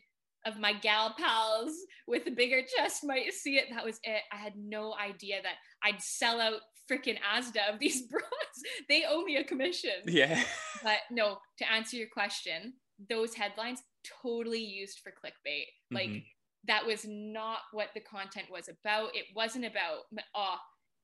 [0.46, 1.72] of my gal pals
[2.06, 3.66] with a bigger chest might see it.
[3.70, 4.22] That was it.
[4.32, 8.22] I had no idea that I'd sell out freaking Asda of these bras.
[8.88, 9.90] they owe me a commission.
[10.06, 10.42] yeah.
[10.82, 12.72] But no, to answer your question,
[13.10, 13.82] those headlines
[14.22, 15.64] totally used for clickbait.
[15.90, 16.24] Like Mhm.
[16.68, 19.14] that was not what the content was about.
[19.16, 20.02] It wasn't about
[20.34, 20.56] oh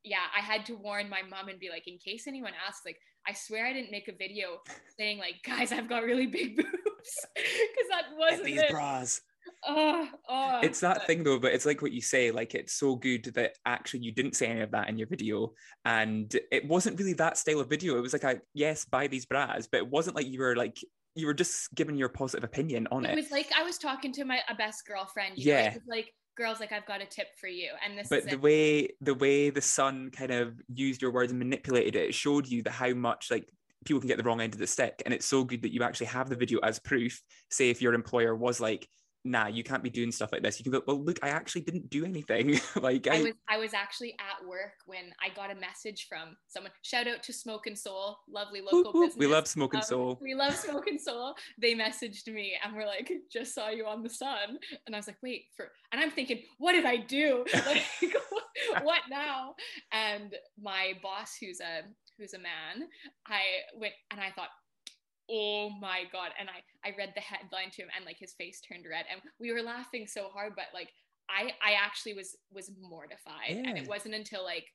[0.05, 2.99] yeah, I had to warn my mom and be like, in case anyone asks, like,
[3.27, 4.59] I swear I didn't make a video
[4.99, 6.69] saying like, guys, I've got really big boobs,
[7.35, 8.71] because that wasn't these it.
[8.71, 9.21] bras.
[9.67, 12.75] Oh, oh, It's that but- thing though, but it's like what you say, like it's
[12.75, 15.53] so good that actually you didn't say any of that in your video.
[15.85, 17.97] And it wasn't really that style of video.
[17.97, 20.77] It was like a yes, buy these bras, but it wasn't like you were like
[21.14, 23.17] you were just giving your positive opinion on It it.
[23.17, 25.38] was like I was talking to my a best girlfriend.
[25.38, 25.67] You know, Yeah.
[25.69, 28.25] it was like girls, like I've got a tip for you, and this But is
[28.27, 28.40] the it.
[28.40, 32.47] way the way the sun kind of used your words and manipulated it, it showed
[32.49, 33.49] you that how much like
[33.85, 35.03] people can get the wrong end of the stick.
[35.05, 37.20] And it's so good that you actually have the video as proof.
[37.51, 38.88] Say if your employer was like,
[39.25, 41.63] nah, you can't be doing stuff like this, you can go, well, look, I actually
[41.63, 42.61] didn't do anything.
[42.81, 46.37] like I, I was I was actually at work when I got a message from
[46.49, 46.73] someone.
[46.83, 49.17] Shout out to Smoke and Soul, lovely local whoop, business.
[49.19, 50.19] we love smoking Um, soul.
[50.21, 51.35] We love Smoke and Soul.
[51.61, 55.07] They messaged me and were like, "Just saw you on the Sun," and I was
[55.07, 57.45] like, "Wait for," and I'm thinking, "What did I do?
[57.67, 59.55] Like, what now?"
[59.93, 61.83] And my boss, who's a
[62.19, 62.89] who's a man,
[63.27, 63.41] I
[63.77, 64.49] went and I thought,
[65.31, 68.61] oh my god and i i read the headline to him and like his face
[68.61, 70.91] turned red and we were laughing so hard but like
[71.31, 74.67] i i actually was was mortified and it wasn't until like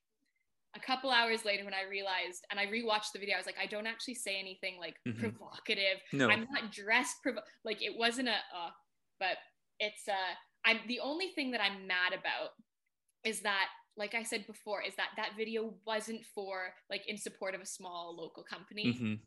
[0.75, 3.59] a couple hours later when i realized and i rewatched the video i was like
[3.61, 5.19] i don't actually say anything like Mhm.
[5.19, 6.29] provocative No.
[6.29, 8.71] i'm not dressed provo- like it wasn't a uh
[9.19, 9.37] but
[9.79, 10.33] it's uh
[10.65, 12.51] i'm the only thing that i'm mad about
[13.23, 17.53] is that like i said before is that that video wasn't for like in support
[17.55, 19.19] of a small local company Mhm.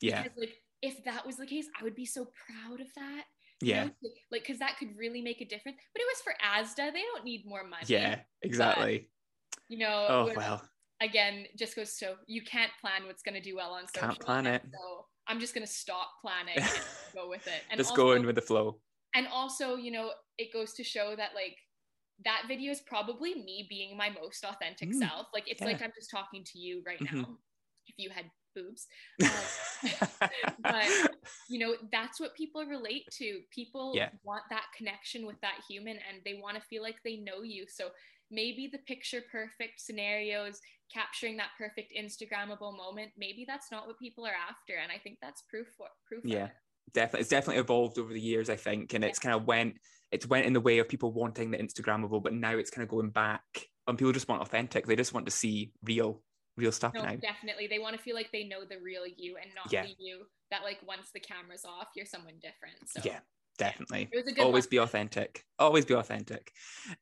[0.00, 0.22] Yeah.
[0.22, 3.24] because, like, if that was the case, I would be so proud of that.
[3.60, 3.84] you Yeah.
[3.86, 3.90] know?
[4.30, 5.78] Like, because that could really make a difference.
[5.92, 6.92] But it was for ASDA.
[6.92, 7.82] They don't need more money.
[7.88, 8.20] Yeah.
[8.42, 9.10] Exactly.
[9.68, 10.62] You know, Oh well.
[11.00, 14.08] again, just goes to you can't plan what's going to do well on social.
[14.10, 14.62] Can't plan it.
[14.72, 16.72] So I'm just going to stop planning and
[17.14, 17.62] go with it.
[17.70, 18.80] And Just also, go in with the flow.
[19.14, 21.58] and also, you know, it goes to show that, like,
[22.24, 25.26] that video is probably me being my most authentic Mm, self.
[25.34, 25.66] Like, it's yeah.
[25.66, 27.12] like I'm just talking to you right Mhm.
[27.22, 27.38] now.
[27.88, 28.86] If you had boobs.
[29.22, 30.06] Uh,
[30.62, 30.86] but
[31.48, 33.40] you know that's what people relate to.
[33.50, 34.10] People Yeah.
[34.24, 37.66] want that connection with that human and they want to feel like they know you.
[37.68, 37.90] So
[38.30, 40.60] maybe the picture perfect scenarios
[40.92, 43.12] capturing that perfect instagrammable moment.
[43.16, 46.30] Maybe that's not what people are after and i think that's proof for proof of
[46.30, 46.44] yeah.
[46.46, 46.50] it.
[46.92, 49.74] definitely it's definitely evolved over the years i think and it's kind of went
[50.12, 52.88] it's went in the way of people wanting the instagrammable but now it's kind of
[52.88, 53.42] going back
[53.88, 54.86] and people just want authentic.
[54.86, 56.20] They just want to see real
[56.58, 57.14] real stuff no, now.
[57.16, 57.66] definitely.
[57.68, 59.84] They want to feel like they know the real you and not Yeah.
[59.86, 62.76] the you that like once the camera's off, you're someone different.
[62.86, 63.20] So Yeah,
[63.56, 64.08] definitely.
[64.12, 64.70] it was a good Always one.
[64.70, 65.44] be authentic.
[65.58, 66.52] Always be authentic.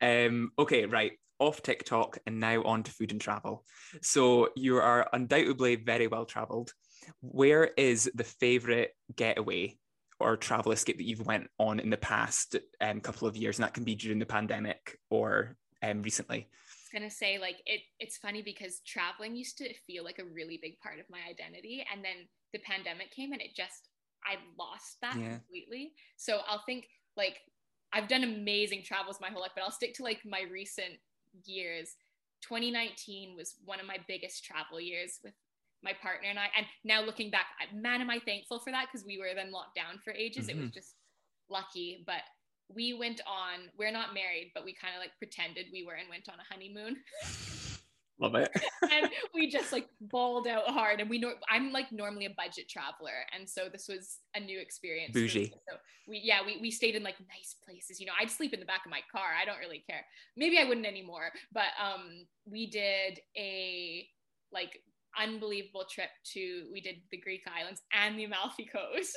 [0.00, 1.12] Um, okay, right.
[1.38, 3.64] Off TikTok and now on to food and travel.
[4.02, 6.72] So you are undoubtedly very well traveled.
[7.20, 9.78] Where is the favorite getaway
[10.18, 13.58] or travel escape that you've went on in the past um, couple of years?
[13.58, 16.48] And that can be during the pandemic or um, recently.
[16.96, 20.80] Gonna say like it it's funny because traveling used to feel like a really big
[20.80, 23.88] part of my identity and then the pandemic came and it just
[24.24, 25.38] I lost that Yeah.
[25.38, 25.92] completely.
[26.16, 27.38] So I'll think like
[27.92, 30.98] I've done amazing travels my whole life, but I'll stick to like my recent
[31.44, 31.94] years.
[32.42, 35.34] 2019 was one of my biggest travel years with
[35.82, 36.46] my partner and I.
[36.56, 39.76] And now looking back, man, am I thankful for that because we were then locked
[39.76, 40.48] down for ages.
[40.48, 40.74] It was Mhm.
[40.74, 40.94] just
[41.48, 42.02] lucky.
[42.06, 42.22] But
[42.74, 46.08] we went on, we're not married, but we kind of like pretended we were and
[46.08, 46.96] went on a honeymoon.
[48.18, 48.50] Love it.
[48.82, 51.00] and we just like balled out hard.
[51.00, 53.26] And we know I'm like normally a budget traveler.
[53.36, 55.12] And so this was a new experience.
[55.12, 55.52] Bougie.
[55.68, 55.76] So
[56.08, 58.00] we, yeah, we, we stayed in like nice places.
[58.00, 59.28] You know, I'd sleep in the back of my car.
[59.40, 60.04] I don't really care.
[60.36, 61.30] Maybe I wouldn't anymore.
[61.52, 64.06] But um, we did a
[64.52, 64.80] like
[65.18, 69.16] unbelievable trip to, we did the Greek islands and the Amalfi Coast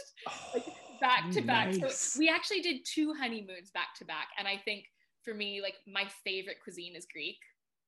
[1.02, 1.74] back to back.
[1.74, 4.28] So we actually did two honeymoons back to back.
[4.38, 4.86] And I think
[5.24, 7.38] for me, like my favorite cuisine is Greek.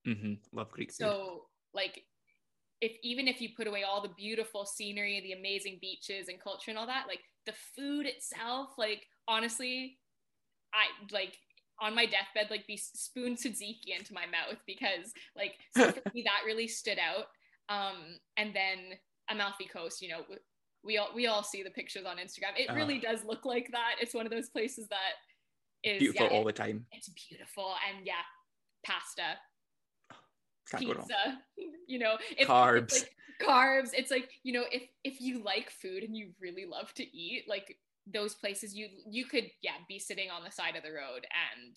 [0.08, 0.39] Mhm.
[0.52, 1.06] Love Greek food.
[1.06, 2.04] So like
[2.82, 6.71] if even if you put away all the beautiful scenery, the amazing beaches and culture
[6.71, 10.00] and all that, like the food itself, like honestly,
[10.74, 11.38] I like
[11.80, 16.24] on my deathbed, like be spoon tzatziki into my mouth because like so for me
[16.26, 17.26] that really stood out.
[17.71, 18.77] Um, and then
[19.29, 20.21] Amalfi Coast, you know,
[20.84, 22.53] we all we all see the pictures on Instagram.
[22.57, 23.12] It really Ah.
[23.12, 23.95] does look like that.
[24.01, 25.13] It's one of those places that
[25.84, 26.86] is Beautiful yeah, all the time.
[26.91, 28.21] it's beautiful and yeah,
[28.86, 29.38] pasta
[30.69, 31.41] Can't pizza
[31.88, 32.84] you know if, Carbs.
[32.84, 33.15] it's like
[33.49, 37.03] carbs it's like you know if if you like food and you really love to
[37.17, 40.91] eat like those places you you could yeah be sitting on the side of the
[40.91, 41.75] road and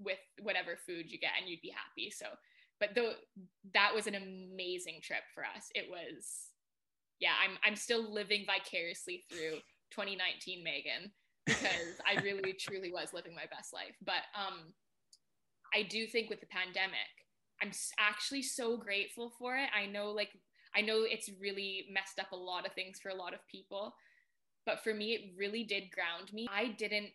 [0.00, 2.26] with whatever food you get and you'd be happy so
[2.80, 3.12] but though
[3.72, 6.50] that was an amazing trip for us it was
[7.20, 9.58] yeah i'm i'm still living vicariously through
[9.90, 11.10] 2019 megan
[11.46, 14.72] because i really truly was living my best life but um
[15.74, 17.24] i do think with the pandemic
[17.62, 19.68] I'm actually so grateful for it.
[19.74, 20.30] I know, like,
[20.76, 23.94] I know it's really messed up a lot of things for a lot of people,
[24.66, 26.46] but for me, it really did ground me.
[26.50, 27.10] I didn't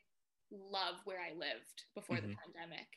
[0.52, 2.38] love where I lived before the Mhm.
[2.38, 2.88] pandemic.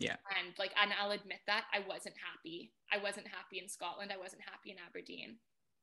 [0.00, 0.16] Yeah.
[0.36, 2.74] And, like, and I'll admit that I wasn't happy.
[2.92, 4.12] I wasn't happy in Scotland.
[4.12, 5.38] I wasn't happy in Aberdeen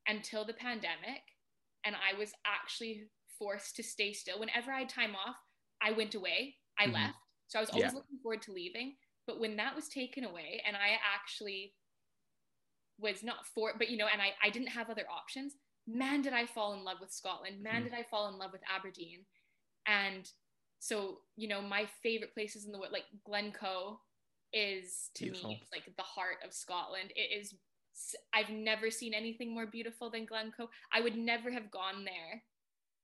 [0.06, 1.22] until the pandemic.
[1.84, 4.40] And I was actually forced to stay still.
[4.40, 5.36] Whenever I had time off,
[5.80, 6.92] I went away, I Mhm.
[6.92, 7.16] left.
[7.48, 7.94] So I was always Yeah.
[7.94, 8.96] looking forward to leaving.
[9.26, 11.76] But when that was taken away, and I actually
[12.98, 15.54] was not for, but you know, and I, I didn't have other options,
[15.86, 17.62] man, did I fall in love with Scotland.
[17.62, 17.84] Man, Mhm.
[17.84, 19.26] did I fall in love with Aberdeen.
[19.86, 20.30] And
[20.80, 24.00] so, you know, my favorite places in the world, like Glencoe
[24.52, 25.50] is to Beautiful.
[25.50, 27.12] me like the heart of Scotland.
[27.14, 27.54] It is
[28.32, 30.70] I've never seen anything more beautiful than Glencoe.
[30.92, 32.42] I would never have gone there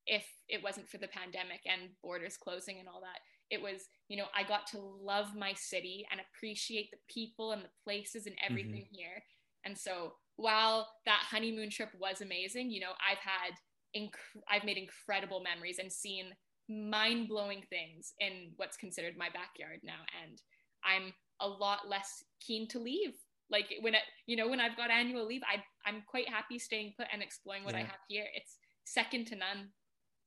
[0.07, 4.17] if it wasn't for the pandemic and borders closing and all that it was you
[4.17, 8.35] know i got to love my city and appreciate the people and the places and
[8.37, 8.53] mm-hmm.
[8.53, 9.23] everything here
[9.65, 13.55] and so while that honeymoon trip was amazing you know i've had
[13.97, 16.27] inc- i've made incredible memories and seen
[16.69, 20.41] mind-blowing things in what's considered my backyard now and
[20.85, 23.15] i'm a lot less keen to leave.
[23.51, 26.95] Like when it you know when i've got annual leave i i'm quite happy staying
[26.97, 28.25] put and exploring what i have here.
[28.35, 29.69] It's second to none.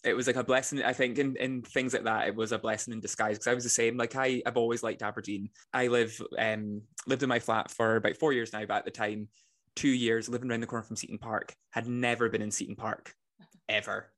[0.04, 2.60] It was like a blessing i think in, in things like that it was a
[2.60, 3.98] blessing in disguise because i was the same.
[3.98, 5.50] Like i i've always liked aberdeen.
[5.74, 8.92] I live um lived in my flat for about four years now but at the
[8.92, 9.30] time
[9.76, 13.14] two years living around the corner from seaton park had never been in seaton park
[13.70, 14.12] ever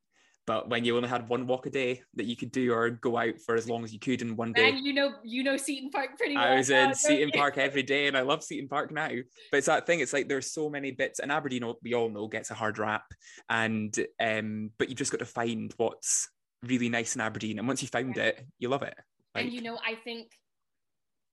[0.47, 3.17] but when you only had one walk a day that you could do or go
[3.17, 5.57] out for as long as you could in one day Man, you know, you know
[5.57, 6.43] Seaton Park pretty well.
[6.43, 7.39] I was now, in Seaton you?
[7.39, 9.09] Park every day, and I love Seaton Park now.
[9.51, 9.99] But it's that thing.
[9.99, 13.03] It's like there's so many bits, and Aberdeen, we all know, gets a hard rap,
[13.49, 16.29] and um, but you've just got to find what's
[16.63, 18.23] really nice in Aberdeen, and once you found Yeah.
[18.23, 18.95] it, you love it.
[19.35, 20.31] and you know, I think,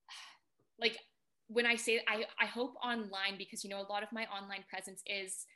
[0.79, 0.99] like,
[1.49, 4.65] when I say, I I hope online because you know a lot of my online
[4.69, 5.47] presence is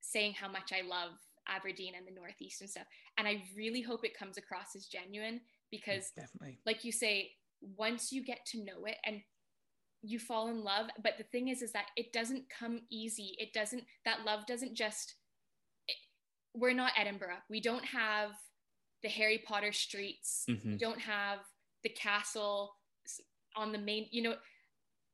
[0.00, 1.12] saying how much I love
[1.48, 2.86] Aberdeen and the Northeast and stuff,
[3.18, 8.10] and I really hope it comes across as genuine because definitely, like you say once
[8.12, 9.20] you get to know it and
[10.02, 13.34] you fall in love but the thing is is that it doesn't come easy.
[13.38, 15.14] It doesn't that love doesn't just
[15.88, 15.96] it,
[16.54, 17.38] we're not edinburgh.
[17.50, 18.30] We don't have
[19.02, 20.44] the harry potter streets.
[20.48, 20.78] We Mhm.
[20.78, 21.40] don't have
[21.82, 22.76] the castle
[23.56, 24.36] on the main you know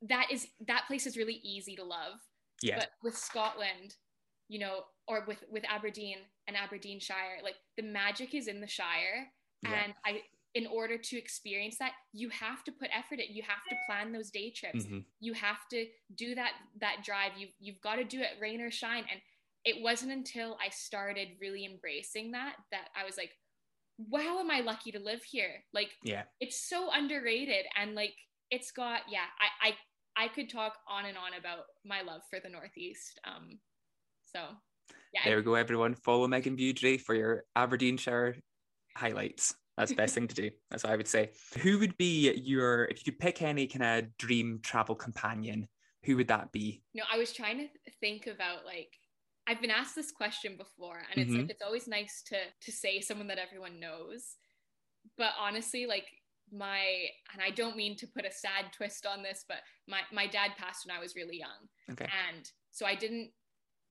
[0.03, 2.19] that is that place is really easy to love.
[2.61, 2.77] Yeah.
[2.79, 3.95] But with Scotland,
[4.47, 6.17] you know, or with with Aberdeen
[6.47, 9.31] and Aberdeenshire, like the magic is in the Shire,
[9.63, 9.83] Yeah.
[9.83, 10.23] and I.
[10.53, 13.35] In order to experience that, you have to put effort in.
[13.35, 15.05] You have to plan those day trips Mhm.
[15.19, 18.71] you have to do that that drive you you've got to do it rain or
[18.71, 19.21] shine and
[19.65, 23.37] it wasn't until i started really embracing that that i was like
[23.97, 26.23] wow am i lucky to live here like Yeah.
[26.39, 28.15] it's so underrated and like
[28.49, 29.69] it's got yeah i
[30.17, 33.59] i, I could talk on and on about my love for the northeast um
[34.25, 34.57] so
[35.13, 35.95] yeah There we go, everyone.
[35.95, 38.35] Follow Megan Beaudry for your Aberdeenshire
[38.95, 39.55] highlights.
[39.77, 40.49] That's the best thing to do.
[40.71, 41.31] That's what I would say.
[41.61, 45.67] Who would be your, if you could pick any kind of dream travel companion,
[46.03, 46.81] who would that be?
[46.95, 47.67] No, I was trying to
[47.99, 48.89] think about like
[49.49, 51.41] I've been asked this question before, and it's Mhm.
[51.43, 54.35] like it's always nice to to say someone that everyone knows.
[55.17, 56.07] But honestly, like
[56.51, 56.81] my
[57.33, 60.51] and I don't mean to put a sad twist on this, but my my dad
[60.57, 62.09] passed when I was really young, Okay.
[62.29, 63.31] and so I didn't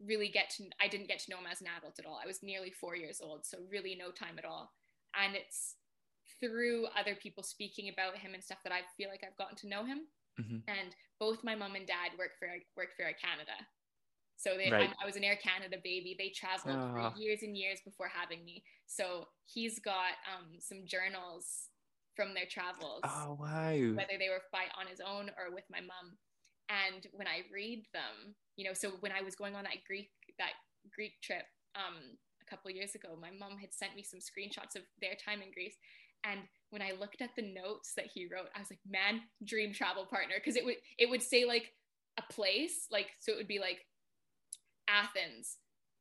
[0.05, 2.21] really get to I didn't get to know him as an adult at all.
[2.23, 4.73] I was nearly four years old, so really no time at all.
[5.15, 5.77] And it's
[6.41, 9.69] through other people speaking about him and stuff that I feel like I've gotten to
[9.69, 10.07] know him
[10.39, 10.63] Mhm.
[10.69, 13.57] and both my mom and dad work for work for Air Canada.
[14.39, 14.91] So they, Right.
[14.91, 16.15] I'm, I was an Air Canada baby.
[16.19, 17.11] They traveled Ah.
[17.13, 18.63] for years and years before having me.
[18.87, 21.71] So he's got um, some journals
[22.15, 23.73] from their travels, Oh, wow.
[23.95, 26.19] whether they were by on his own or with my mom.
[26.69, 30.11] And when I read them, you know, so when I was going on that Greek
[30.39, 30.59] that
[30.95, 34.83] Greek trip um, a couple years ago, my mom had sent me some screenshots of
[35.01, 35.77] their time in Greece.
[36.25, 39.73] And when I looked at the notes that he wrote, I was like, man, dream
[39.73, 40.37] travel partner.
[40.37, 41.73] Because it would it would say like
[42.19, 43.87] a place, like so it would be like
[44.89, 45.59] Athens.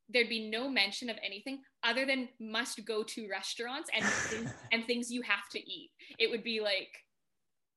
[0.08, 4.84] There'd be no mention of anything other than must go to restaurants and things, and
[4.84, 5.90] things you have to eat.
[6.18, 6.90] It would be like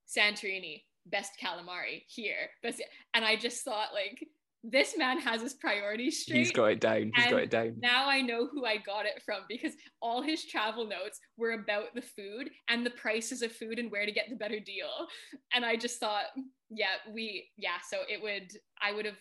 [0.08, 2.50] Santorini, best calamari here.
[2.64, 2.82] Best,
[3.14, 4.28] and I just thought like
[4.64, 7.12] this man has his priorities straight He's got it down.
[7.16, 7.76] He's got it down.
[7.80, 11.96] now I know who I got it from because all his travel notes were about
[11.96, 15.08] the food and the prices of food and where to get the better deal.
[15.54, 16.26] And I just thought,
[16.70, 19.20] yeah, we, yeah, so it would, I would have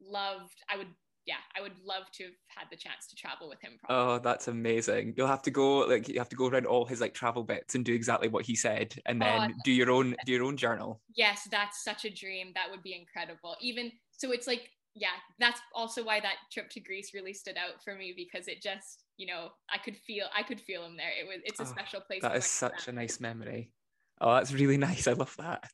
[0.00, 0.88] loved, I would,
[1.26, 3.78] yeah, I would love to have had the chance to travel with him.
[3.80, 4.08] Probably.
[4.08, 5.14] Oh, that's amazing.
[5.16, 7.74] You'll have to go like you have to go around all his like travel bits
[7.74, 10.56] and do exactly what he said and Oh, then do your own do your own
[10.56, 11.02] journal.
[11.14, 12.52] yes, that's such a dream.
[12.54, 13.56] That would be incredible.
[13.60, 17.82] Even so, it's like, yeah, that's also why that trip to Greece really stood out
[17.82, 21.10] for me because it just, you know, I could feel, I could feel him there.
[21.10, 22.22] It was, it's a Oh, special place.
[22.22, 23.72] That is such a nice memory.
[24.20, 25.06] Oh, that's really nice.
[25.06, 25.70] I love that.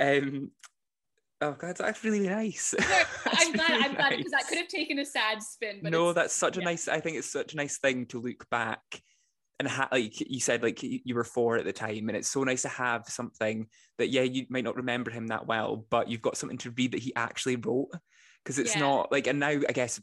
[0.00, 0.52] Um
[1.40, 2.74] oh god, that's really nice.
[2.78, 3.70] That's I'm glad.
[3.70, 5.80] really I'm glad because that could have taken a sad spin.
[5.82, 6.88] But no, that's such a nice.
[6.88, 8.80] I think it's such a nice thing to look back
[9.58, 12.28] and ha- like you said, like you you were four at the time, and it's
[12.28, 13.66] so nice to have something
[13.98, 16.92] that yeah, you might not remember him that well, but you've got something to read
[16.92, 17.88] that he actually wrote
[18.44, 18.80] because it's Yeah.
[18.82, 19.26] not like.
[19.26, 20.00] And now I guess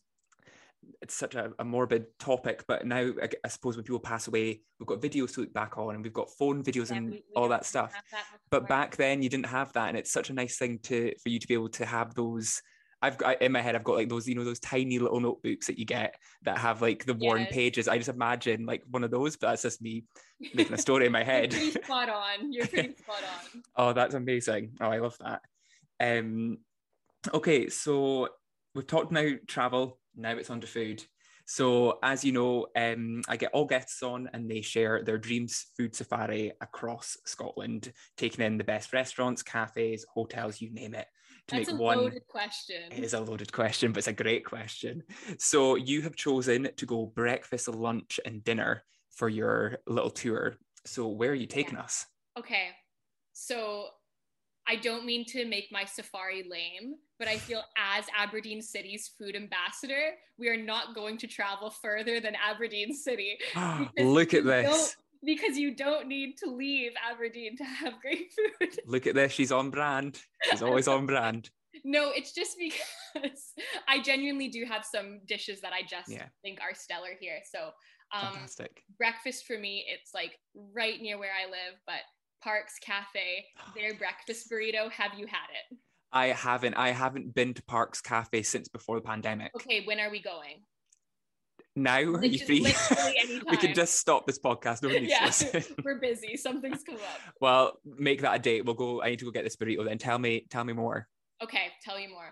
[1.01, 3.11] it's such a, a morbid topic, but now
[3.43, 6.13] I suppose when people pass away, we've got videos to look back on, and we've
[6.13, 7.91] got phone videos yeah, and we- we all that stuff.
[8.11, 11.11] that but back then you didn't have that and it's such a nice thing to
[11.21, 12.61] for you to be able to have those
[13.01, 15.67] i've got in my head i've got like those you know those tiny little notebooks
[15.67, 17.51] that you get that have like the worn Yes.
[17.51, 17.87] pages.
[17.87, 20.05] I just imagine like one of those but that's just me
[20.53, 21.49] making a story in my You're head.
[21.51, 22.53] pretty spot on.
[22.53, 23.23] You're pretty spot
[23.55, 23.61] on.
[23.75, 24.77] oh that's amazing.
[24.79, 25.41] Oh i love that.
[25.99, 26.59] Um
[27.33, 28.29] okay so
[28.75, 31.03] we've talked now travel now it's on to food
[31.45, 35.65] so as you know um i get all guests on and they share their dreams
[35.75, 41.07] food safari across scotland taking in the best restaurants cafes hotels you name it
[41.47, 42.91] to That's a make one loaded question.
[42.91, 45.03] it is a loaded question, but it's a great question.
[45.39, 50.55] So you have chosen to go breakfast, lunch, and dinner for your little tour.
[50.85, 52.05] So where are you taking us?
[52.37, 52.69] Okay,
[53.33, 53.87] so
[54.67, 59.35] I don't mean to make my safari lame, but I feel as Aberdeen City's food
[59.35, 63.37] ambassador, we are not going to travel further than Aberdeen City.
[63.97, 64.95] Look at this.
[65.25, 68.77] Because you don't need to leave Aberdeen to have great food.
[68.85, 69.31] Look at this.
[69.31, 70.21] She's on brand.
[70.49, 71.49] She's always on brand.
[71.83, 73.53] No, it's just because
[73.89, 76.27] I genuinely do have some dishes that I just Yeah.
[76.43, 77.39] think are stellar here.
[77.51, 77.71] So,
[78.13, 78.83] um, Fantastic.
[78.97, 82.01] breakfast for me, it's like right near where I live, but
[82.43, 84.91] Parks Cafe, their breakfast burrito.
[84.91, 85.77] Have you had it?
[86.11, 86.75] I haven't.
[86.75, 89.51] I haven't been to Parks Cafe since before the pandemic.
[89.55, 90.61] Okay, when are we going?
[91.75, 92.61] Now, are you free?
[93.49, 94.83] we can just stop this podcast.
[94.83, 95.61] No one needs Yeah.
[95.83, 96.37] We're busy.
[96.37, 97.19] Something's come up.
[97.41, 98.63] well, make that a date.
[98.65, 99.01] We'll go.
[99.01, 99.83] I need to go get this burrito.
[99.85, 100.45] Then tell me.
[100.51, 101.07] Tell me more.
[101.41, 102.31] Okay, tell you more.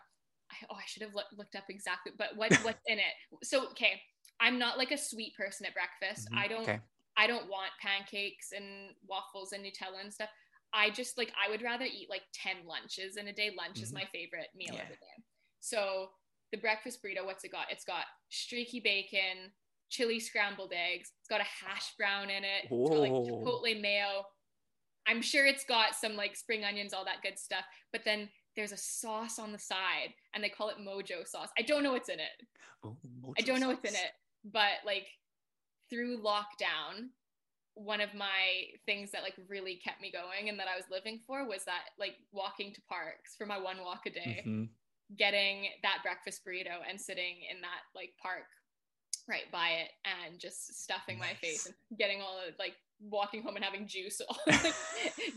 [0.52, 3.44] I, oh, I should have loo- looked up exactly, but what what's in it?
[3.44, 4.00] So, okay,
[4.40, 6.30] I'm not like a sweet person at breakfast.
[6.32, 6.62] Mhm, I don't.
[6.62, 6.80] Okay.
[7.18, 10.30] I don't want pancakes and waffles and Nutella and stuff.
[10.74, 13.52] I just like I would rather eat like 10 lunches in a day.
[13.58, 13.96] Lunch is Mhm.
[13.96, 14.84] my favorite meal Yeah.
[14.84, 15.24] of the day.
[15.60, 16.14] So
[16.52, 17.72] the breakfast burrito, what's it got?
[17.72, 19.54] It's got streaky bacon,
[19.90, 21.12] chili scrambled eggs.
[21.20, 22.66] It's got a hash brown in it.
[22.66, 24.26] It's got like chipotle mayo.
[25.06, 27.66] I'm sure it's got some like spring onions, all that good stuff.
[27.92, 31.50] But then there's a sauce on the side, and they call it Mojo sauce.
[31.58, 32.48] I don't know what's in it.
[32.84, 32.98] Oh,
[33.38, 34.12] I don't know what's in it,
[34.44, 35.08] but like
[35.92, 37.10] through lockdown,
[37.76, 41.20] one of my things that like really kept me going and that I was living
[41.28, 44.70] for was that like walking to parks for my one walk a day, Mhm.
[45.18, 48.48] getting that breakfast burrito and sitting in that like park
[49.28, 53.56] right by it and just stuffing my face and getting all of, like walking home
[53.56, 54.74] and having juice all like,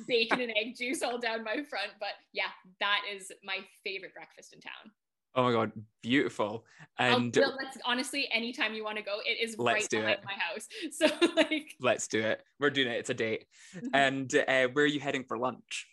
[0.07, 1.91] bacon and egg juice all down my front.
[2.01, 2.51] But yeah
[2.81, 4.91] that is my favorite breakfast in town
[5.37, 5.73] Oh my god,
[6.03, 6.65] beautiful.
[6.99, 10.25] I'll- And well, let's honestly, anytime you want to go, it is right behind it.
[10.25, 10.69] my house.
[10.93, 11.07] So
[11.37, 12.45] like let's do it.
[12.61, 12.99] We're doing it.
[12.99, 13.47] It's a date.
[13.77, 13.89] Mhm.
[13.95, 15.89] And uh, where are you heading for lunch?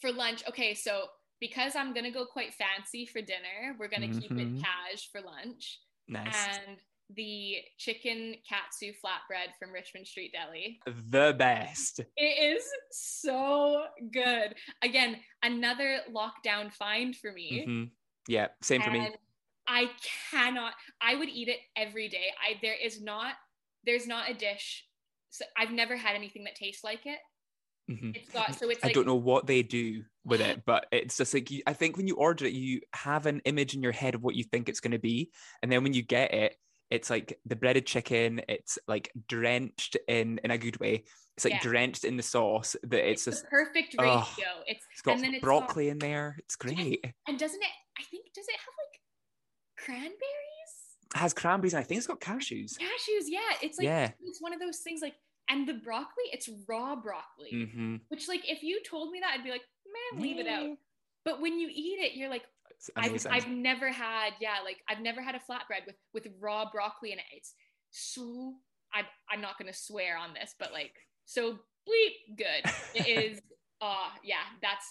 [0.00, 1.04] for lunch, okay, so
[1.38, 4.58] because I'm gonna go quite fancy for dinner, we're gonna keep Mhm.
[4.58, 5.78] it cash for lunch.
[6.08, 6.34] Nice.
[6.66, 6.76] And
[7.14, 10.80] the chicken katsu flatbread from Richmond Street Deli.
[10.86, 12.00] the best.
[12.16, 14.56] It is so good.
[14.82, 17.64] Again, another lockdown find for me.
[17.64, 17.90] Mhm.
[18.28, 19.08] Yeah, same for me.
[19.66, 19.90] I
[20.30, 20.74] cannot.
[21.00, 22.26] I would eat it every day.
[22.40, 23.34] I there is not
[23.84, 24.84] there's not a dish.
[25.30, 27.18] So I've never had anything that tastes like it.
[27.90, 28.14] Mhm.
[28.14, 31.16] It's got so it's I like don't know what they do with it, but it's
[31.16, 33.92] just like you, I think when you order it, you have an image in your
[33.92, 35.30] head of what you think it's going to be,
[35.62, 36.56] and then when you get it,
[36.90, 38.42] it's like the breaded chicken.
[38.48, 41.04] It's like drenched in in a good way.
[41.36, 41.60] It's like Yeah.
[41.60, 42.76] drenched in the sauce.
[42.84, 44.62] That it's, it's just the perfect oh, ratio.
[44.66, 46.36] it's it's got and then it's broccoli in there.
[46.40, 47.04] It's great.
[47.26, 47.70] And doesn't it?
[47.98, 49.00] I think does it have like
[49.76, 50.16] cranberries?
[51.14, 52.78] has cranberries and I think it's got cashews.
[52.78, 53.40] Cashews, yeah.
[53.60, 54.12] It's like Yeah.
[54.22, 55.14] it's one of those things like
[55.50, 57.68] and the broccoli, it's raw broccoli.
[57.70, 59.64] hmm Which like if you told me that, I'd be like,
[60.14, 60.78] man, leave it out.
[61.24, 62.44] But when you eat it, you're like,
[62.96, 63.26] I've.
[63.30, 67.18] I've never had, yeah, like I've never had a flatbread with with raw broccoli in
[67.18, 67.24] it.
[67.36, 67.54] It's
[67.90, 68.54] so
[68.94, 70.94] I'm I'm not gonna swear on this, but like
[71.26, 72.70] so bleep good.
[72.94, 73.40] It is
[73.82, 74.86] uh yeah, that's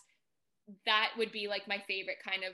[0.85, 2.53] that would be like my favorite kind of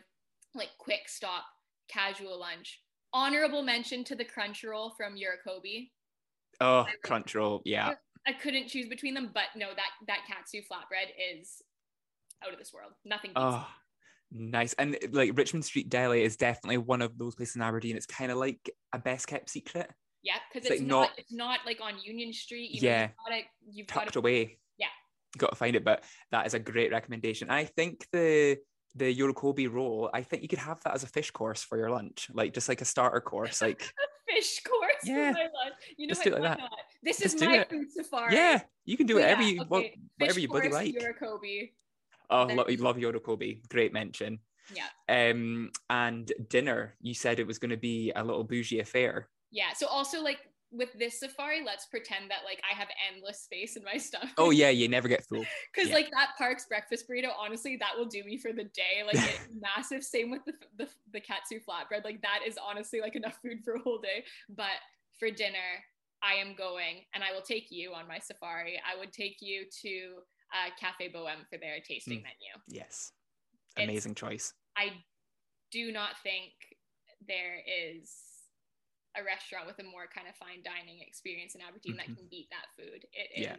[0.58, 1.44] like quick stop
[1.90, 2.82] casual lunch.
[3.14, 5.90] Honorable mention to the crunch roll from Yorokobi.
[6.62, 7.62] oh, crunch roll.
[7.66, 7.94] Yeah.
[8.28, 11.62] I couldn't choose between them, but no, that that katsu flatbread is
[12.46, 12.92] out of this world.
[13.06, 13.68] Nothing beats Oh,
[14.32, 14.74] nice.
[14.74, 17.96] And like Richmond Street Deli is definitely one of those places in Aberdeen.
[17.96, 19.90] It's kind of like a best kept secret,
[20.24, 22.72] Yeah, because It's it's, like not, not- it's not like on Union Street.
[22.74, 23.10] Yeah.
[23.72, 24.60] you've got got tucked to away.
[24.78, 24.88] Yeah.
[25.38, 27.50] Got to find it, but that is a great recommendation.
[27.50, 28.58] I think the
[28.98, 31.90] the Yorokobi roll, I think you could have that as a fish course for your
[31.90, 33.62] lunch, like just like a starter course.
[33.62, 33.82] Like,
[34.30, 35.32] fish course Yeah.
[35.32, 35.76] for my lunch.
[35.98, 36.32] You know Just what?
[36.32, 36.60] do it like Why that.
[36.60, 36.72] not?
[37.04, 37.70] This Just is my it.
[37.70, 38.34] food safari.
[38.36, 40.96] yeah, you can do whatever yeah, you what, okay, whatever you bloody like.
[40.96, 41.72] Yorokobi.
[42.30, 43.68] Oh, love Yorokobi.
[43.70, 44.40] Great mention.
[44.76, 44.90] Yeah.
[45.08, 49.30] Um, and dinner, you said it was going to be a little bougie affair.
[49.52, 49.72] Yeah.
[49.74, 50.40] So also like
[50.72, 54.30] with this safari, let's pretend that like I have endless space in my stomach.
[54.38, 55.46] Oh yeah, you never get full.
[55.74, 55.96] Because Yeah.
[55.96, 59.04] like that Parks breakfast burrito, honestly, that will do me for the day.
[59.06, 60.04] Like it's massive.
[60.04, 62.04] Same with the, the the katsu flatbread.
[62.04, 64.24] Like that is honestly like enough food for a whole day.
[64.50, 64.78] But
[65.20, 65.84] for dinner,
[66.22, 68.80] I am going, and I will take you on my safari.
[68.86, 70.16] I would take you to
[70.54, 72.24] uh, Cafe Bohème for their tasting Mm.
[72.24, 72.52] menu.
[72.68, 73.12] Yes,
[73.76, 74.54] It's- amazing choice.
[74.76, 74.92] I
[75.72, 76.54] do not think
[77.28, 78.12] there is
[79.18, 81.98] a restaurant with a more kind of fine dining experience in Aberdeen Mhm.
[81.98, 83.06] that can beat that food.
[83.14, 83.58] It is Yeah.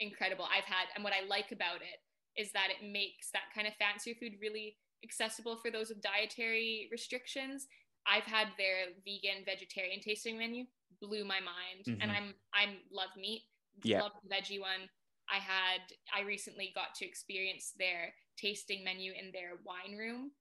[0.00, 0.44] incredible.
[0.46, 2.00] I've had, and what I like about it
[2.36, 6.88] is that it makes that kind of fancier food really accessible for those with dietary
[6.90, 7.68] restrictions.
[8.06, 10.66] I've had their vegan vegetarian tasting menu,
[11.00, 11.98] blew my mind, Mhm.
[12.02, 13.48] and I'm I'm love meat,
[13.82, 14.02] Yeah.
[14.02, 14.90] love the veggie one.
[15.28, 20.34] I had I recently got to experience their tasting menu in their wine room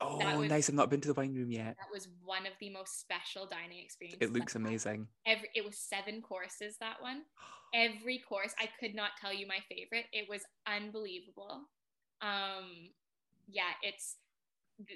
[0.00, 0.68] Oh, was- nice.
[0.68, 1.76] I've not been to the wine room yet.
[1.78, 4.28] that was one of the most special dining experiences.
[4.28, 5.08] It looks amazing.
[5.26, 7.22] Every it was seven courses that one.
[7.74, 10.06] Every course, I could not tell you my favorite.
[10.12, 11.68] It was unbelievable.
[12.22, 12.90] Um,
[13.46, 14.16] yeah, it's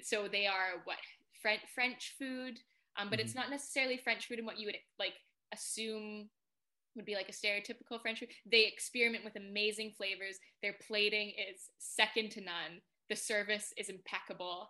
[0.03, 0.97] so they are what
[1.41, 2.59] French French food,
[2.97, 3.25] um, but Mm-hmm.
[3.25, 5.13] it's not necessarily French food and what you would like
[5.53, 6.29] assume
[6.95, 8.29] would be like a stereotypical French food.
[8.49, 10.37] They experiment with amazing flavors.
[10.61, 12.81] Their plating is second to none.
[13.09, 14.69] The service is impeccable.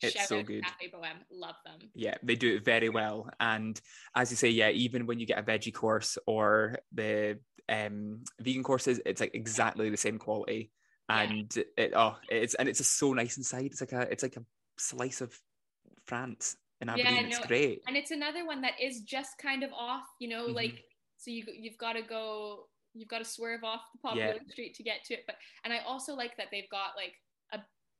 [0.00, 0.62] It's Shout so good.
[0.64, 1.24] Cafe Bohème.
[1.30, 1.90] Love them.
[1.94, 3.30] Yeah, they do it very well.
[3.40, 3.80] And
[4.14, 8.62] as you say, yeah, even when you get a veggie course or the um, vegan
[8.62, 10.70] courses, it's like exactly the same quality.
[11.10, 11.20] Yeah.
[11.22, 13.66] And it oh, it's and it's just so nice inside.
[13.66, 14.44] It's like a it's like a
[14.78, 15.36] slice of
[16.06, 17.14] France in Aberdeen.
[17.14, 17.82] Yeah, it's great.
[17.86, 20.54] and it's another one that is just kind of off you know Mhm.
[20.54, 20.84] like
[21.16, 24.48] so you you've got to go you've got to swerve off the popular Yeah.
[24.48, 27.14] street to get to it but and i also like that they've got like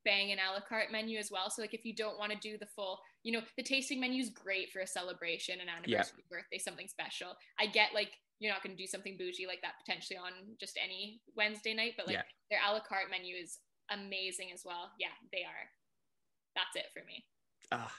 [0.08, 1.50] bang an a la carte menu as well.
[1.50, 4.22] So like if you don't want to do the full, you know, the tasting menu
[4.22, 6.38] is great for a celebration, an anniversary, yeah.
[6.38, 7.36] birthday, something special.
[7.60, 10.78] I get like you're not going to do something bougie like that potentially on just
[10.82, 12.22] any Wednesday night, but like yeah.
[12.50, 13.58] their a la carte menu is
[13.90, 14.90] amazing as well.
[14.98, 15.68] Yeah, they are.
[16.56, 17.26] That's it for me.
[17.70, 17.92] Ah,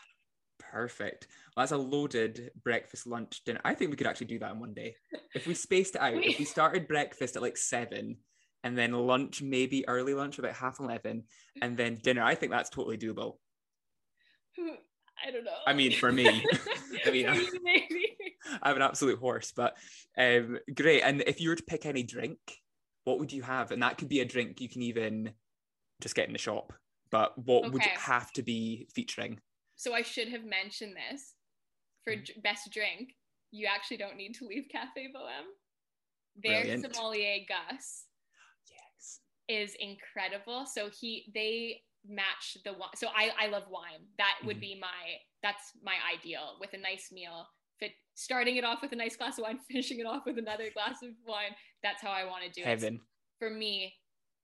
[0.57, 1.27] perfect.
[1.55, 3.61] Well, that's a loaded breakfast, lunch, dinner.
[3.63, 4.95] I think we could actually do that in one day.
[5.35, 8.17] If we spaced it out, if we started breakfast at like seven
[8.63, 11.23] and then lunch, maybe early lunch about half 11,
[11.61, 13.37] and then dinner, I think that's totally doable.
[15.25, 15.51] I don't know.
[15.67, 16.27] I mean, for me,
[17.05, 17.27] I mean,
[17.63, 18.15] maybe.
[18.61, 19.77] I'm an absolute horse, but
[20.17, 21.01] um, great.
[21.01, 22.37] And if you were to pick any drink,
[23.03, 23.71] what would you have?
[23.71, 25.31] And that could be a drink you can even
[26.01, 26.73] just get in the shop.
[27.11, 27.69] But what okay.
[27.69, 29.39] would it have to be featuring?
[29.75, 31.33] So I should have mentioned this
[32.03, 32.43] for mm.
[32.43, 33.13] best drink.
[33.51, 35.49] You actually don't need to leave Cafe Bohème.
[36.41, 36.95] Their Brilliant.
[36.95, 38.05] sommelier Gus.
[39.49, 40.65] Is incredible.
[40.65, 42.95] So he they match the wine.
[42.95, 44.05] So I I love wine.
[44.17, 44.77] That would mm-hmm.
[44.77, 47.47] be my that's my ideal with a nice meal.
[47.79, 50.69] Fit starting it off with a nice glass of wine, finishing it off with another
[50.73, 51.55] glass of wine.
[51.83, 52.77] That's how I want to do Heaven.
[52.77, 52.83] it.
[52.85, 53.01] Heaven.
[53.39, 53.95] For me,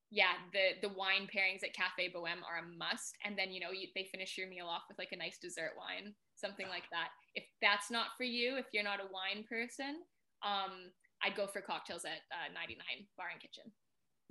[0.10, 3.16] yeah, the the wine pairings at Cafe Bohème are a must.
[3.24, 5.78] And then you know you, they finish your meal off with like a nice dessert
[5.78, 7.10] wine, something like that.
[7.36, 10.02] If that's not for you, if you're not a wine person,
[10.44, 10.92] um,
[11.24, 12.86] I'd go for cocktails at uh, 99
[13.18, 13.72] Bar and Kitchen.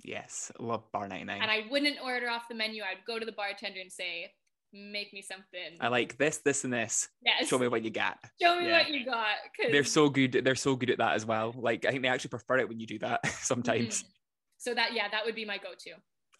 [0.07, 1.41] Yes, love Bar 99.
[1.41, 2.83] And I wouldn't order off the menu.
[2.83, 4.31] I'd go to the bartender and say,
[4.73, 5.77] make me something.
[5.79, 7.07] I like this, this, and this.
[7.25, 7.47] Yes.
[7.47, 8.17] Show me what you got.
[8.41, 8.79] Show me yeah.
[8.79, 9.35] what you got.
[9.71, 10.41] They're so good.
[10.43, 11.55] They're so good at that as well.
[11.57, 13.99] Like I think they actually prefer it when you do that sometimes.
[13.99, 14.09] Mm-hmm.
[14.57, 15.91] So that yeah, that would be my go-to.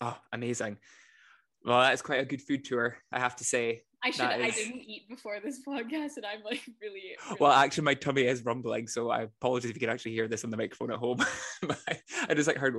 [0.01, 0.77] Oh, amazing.
[1.63, 3.83] Well, that's quite a good food tour, I have to say.
[4.05, 4.39] I should.
[4.39, 4.45] Is...
[4.45, 7.37] I didn't eat before this podcast, and I'm like really, really.
[7.39, 10.43] Well, actually, my tummy is rumbling, so I apologize if you can actually hear this
[10.43, 11.17] on the microphone at home.
[12.29, 12.75] I just like heard.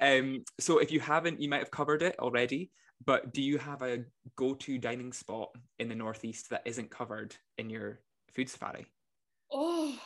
[0.00, 0.44] um.
[0.58, 2.70] So, if you haven't, you might have covered it already.
[3.04, 4.04] But do you have a
[4.36, 5.48] go-to dining spot
[5.80, 7.98] in the northeast that isn't covered in your
[8.32, 8.86] food safari?
[9.50, 9.98] Oh.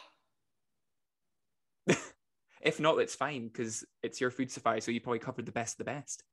[2.62, 5.74] if not, it's fine because it's your food safari, so you probably covered the best
[5.74, 6.24] of the best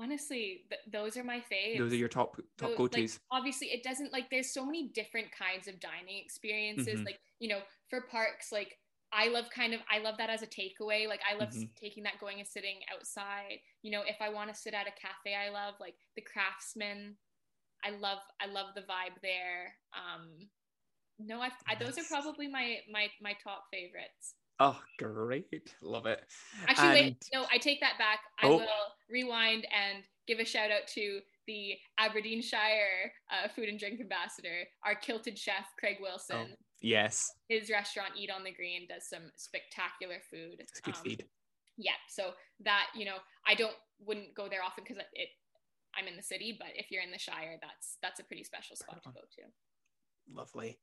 [0.00, 3.82] honestly th- those are my faves those are your top top go-to's like, obviously it
[3.82, 6.94] doesn't like there's so many different kinds of dining experiences.
[6.94, 7.04] Mm-hmm.
[7.04, 8.78] like you know for parks like
[9.12, 11.08] i love kind of i love that as a takeaway.
[11.08, 11.64] Like i love mm-hmm.
[11.80, 13.58] taking that going and sitting outside.
[13.82, 17.16] You know if i want to sit at a cafe i love like the craftsman
[17.84, 19.74] i love i love the vibe there.
[19.94, 20.48] Um
[21.18, 25.74] no I've, I, those are probably my my my top favorites Oh, great.
[25.82, 26.20] Love it.
[26.68, 26.94] Actually, and...
[26.94, 28.20] wait, no, I take that back.
[28.42, 28.58] I oh.
[28.58, 28.66] will
[29.10, 34.94] rewind and give a shout out to the Aberdeenshire uh, food and drink ambassador, our
[34.94, 36.48] kilted chef, Craig Wilson.
[36.52, 37.32] Oh, yes.
[37.48, 40.56] His restaurant, Eat on the Green, does some spectacular food.
[40.58, 41.24] It's good um, feed.
[41.78, 41.98] Yeah.
[42.08, 42.32] So
[42.62, 43.74] that, you know, I don't,
[44.06, 45.28] wouldn't go there often because it,
[45.96, 48.76] I'm in the city, but if you're in the Shire, that's, that's a pretty special
[48.76, 49.42] spot to go to.
[50.34, 50.78] Lovely.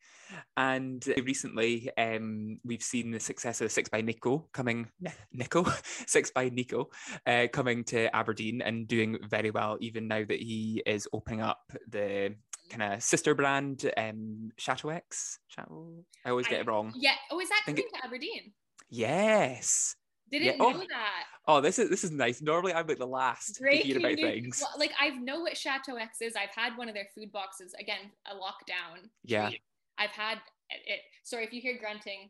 [0.55, 4.89] And recently, um, we've seen the success of Six by Nico coming,
[5.31, 6.89] Nico, Six by Nico,
[7.25, 11.61] uh, coming to Aberdeen and doing very well, even now that he is opening up
[11.87, 12.35] the
[12.69, 15.39] kind of sister brand, um, Chateau X.
[15.47, 16.03] Chateau?
[16.25, 16.93] I always get I, it wrong.
[16.95, 17.15] Yeah.
[17.31, 18.53] Oh, is that coming it, to Aberdeen?
[18.89, 19.95] Yes.
[20.32, 20.55] Didn't yeah.
[20.57, 20.80] know oh.
[20.89, 21.23] that.
[21.47, 22.41] Oh, this is this is nice.
[22.41, 23.82] Normally, I'm like the last Great.
[23.82, 24.61] to hear about things.
[24.61, 26.36] Well, like I know what Chateau X is.
[26.36, 27.73] I've had one of their food boxes.
[27.80, 29.07] Again, a lockdown.
[29.23, 29.49] Yeah.
[29.49, 29.61] Treat.
[29.97, 30.99] I've had it.
[31.23, 32.30] Sorry if you hear grunting.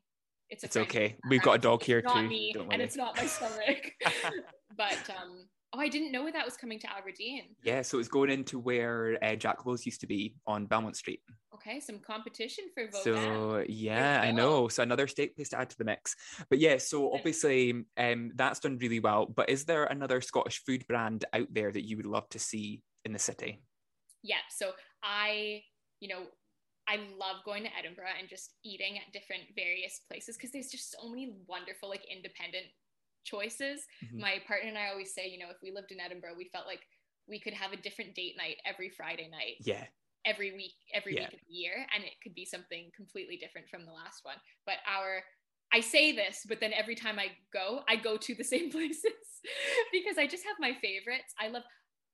[0.49, 1.17] It's, it's okay.
[1.27, 2.07] We've got a dog here too.
[2.07, 3.91] Not me, and it's not my stomach.
[4.77, 7.43] but um, Oh, I didn't know that was coming to Aberdeen.
[7.61, 11.19] Yeah, so it's going into where uh, Jack Wills used to be on Belmont Street.
[11.53, 13.01] Okay, some competition for Vauban.
[13.03, 14.69] So yeah, I know.
[14.69, 16.15] So another steak place to add to the mix.
[16.49, 19.25] But yeah, so obviously um, that's done really well.
[19.25, 22.81] But is there another Scottish food brand out there that you would love to see
[23.03, 23.61] in the city?
[24.23, 24.71] Yeah, so
[25.03, 25.63] I,
[25.99, 26.23] you know,
[26.87, 30.95] I love going to Edinburgh and just eating at different various places because there's just
[30.97, 32.67] so many wonderful like independent
[33.27, 33.85] choices.
[34.03, 34.19] Mm-hmm.
[34.19, 36.65] My partner and I always say, you know, if we lived in Edinburgh, we felt
[36.65, 36.81] like
[37.27, 39.59] we could have a different date night every Friday night.
[39.59, 39.83] Yeah.
[40.25, 41.21] Every week, every yeah.
[41.21, 44.35] week of the year, and it could be something completely different from the last one.
[44.65, 45.23] But our
[45.73, 49.03] I say this, but then every time I go, I go to the same places
[49.91, 51.33] because I just have my favorites.
[51.39, 51.63] I love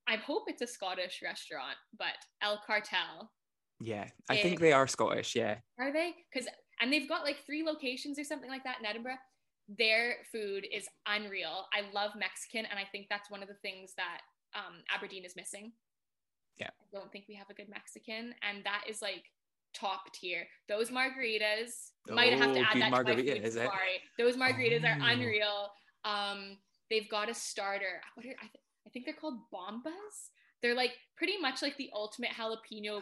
[0.07, 3.31] I hope it's a Scottish restaurant, but El Cartel.
[3.79, 5.35] Yeah, I think they are Scottish.
[5.35, 5.55] Yeah.
[5.79, 6.13] Are they?
[6.31, 6.47] Because
[6.81, 9.17] and they've got like three locations or something like that in Edinburgh
[9.67, 11.65] their food is unreal.
[11.73, 14.21] I love Mexican, and I think that's one of the things that
[14.55, 15.71] um, Aberdeen is missing.
[16.57, 16.67] Yeah.
[16.67, 19.23] I don't think we have a good Mexican, and that is like
[19.73, 20.45] top tier.
[20.69, 24.83] Those margaritas oh, might have to add that margarita, to my food Sorry, those margaritas
[24.83, 24.87] oh.
[24.87, 25.69] are unreal.
[26.05, 26.57] Um,
[26.89, 28.01] they've got a starter.
[28.15, 30.29] What are, I, th- I think they're called bombas.
[30.61, 33.01] They're like pretty much like the ultimate jalapeno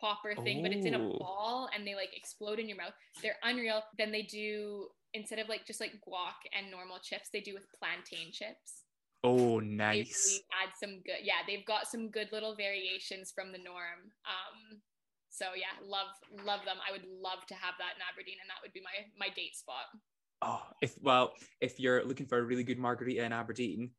[0.00, 1.16] popper thing, but it's in a Oh.
[1.18, 2.92] ball and they like explode in your mouth.
[3.22, 3.82] They're unreal.
[3.96, 7.64] Then they do instead of like just like guac and normal chips, they do with
[7.78, 8.84] plantain chips.
[9.24, 10.40] Oh, nice.
[10.52, 11.24] add some good.
[11.24, 14.12] Yeah, they've got some good little variations from the norm.
[14.28, 14.80] Um,
[15.30, 16.08] so yeah, love
[16.44, 16.76] love them.
[16.86, 19.56] I would love to have that in Aberdeen, and that would be my my date
[19.56, 19.90] spot.
[20.42, 23.90] Oh, if well, if you're looking for a really good margarita in Aberdeen,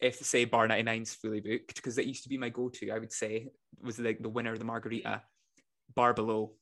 [0.00, 3.12] if say Bar 99's fully booked, because that used to be my go-to, I would
[3.12, 3.48] say
[3.82, 5.22] was like the winner of the margarita.
[5.94, 6.52] Bar below,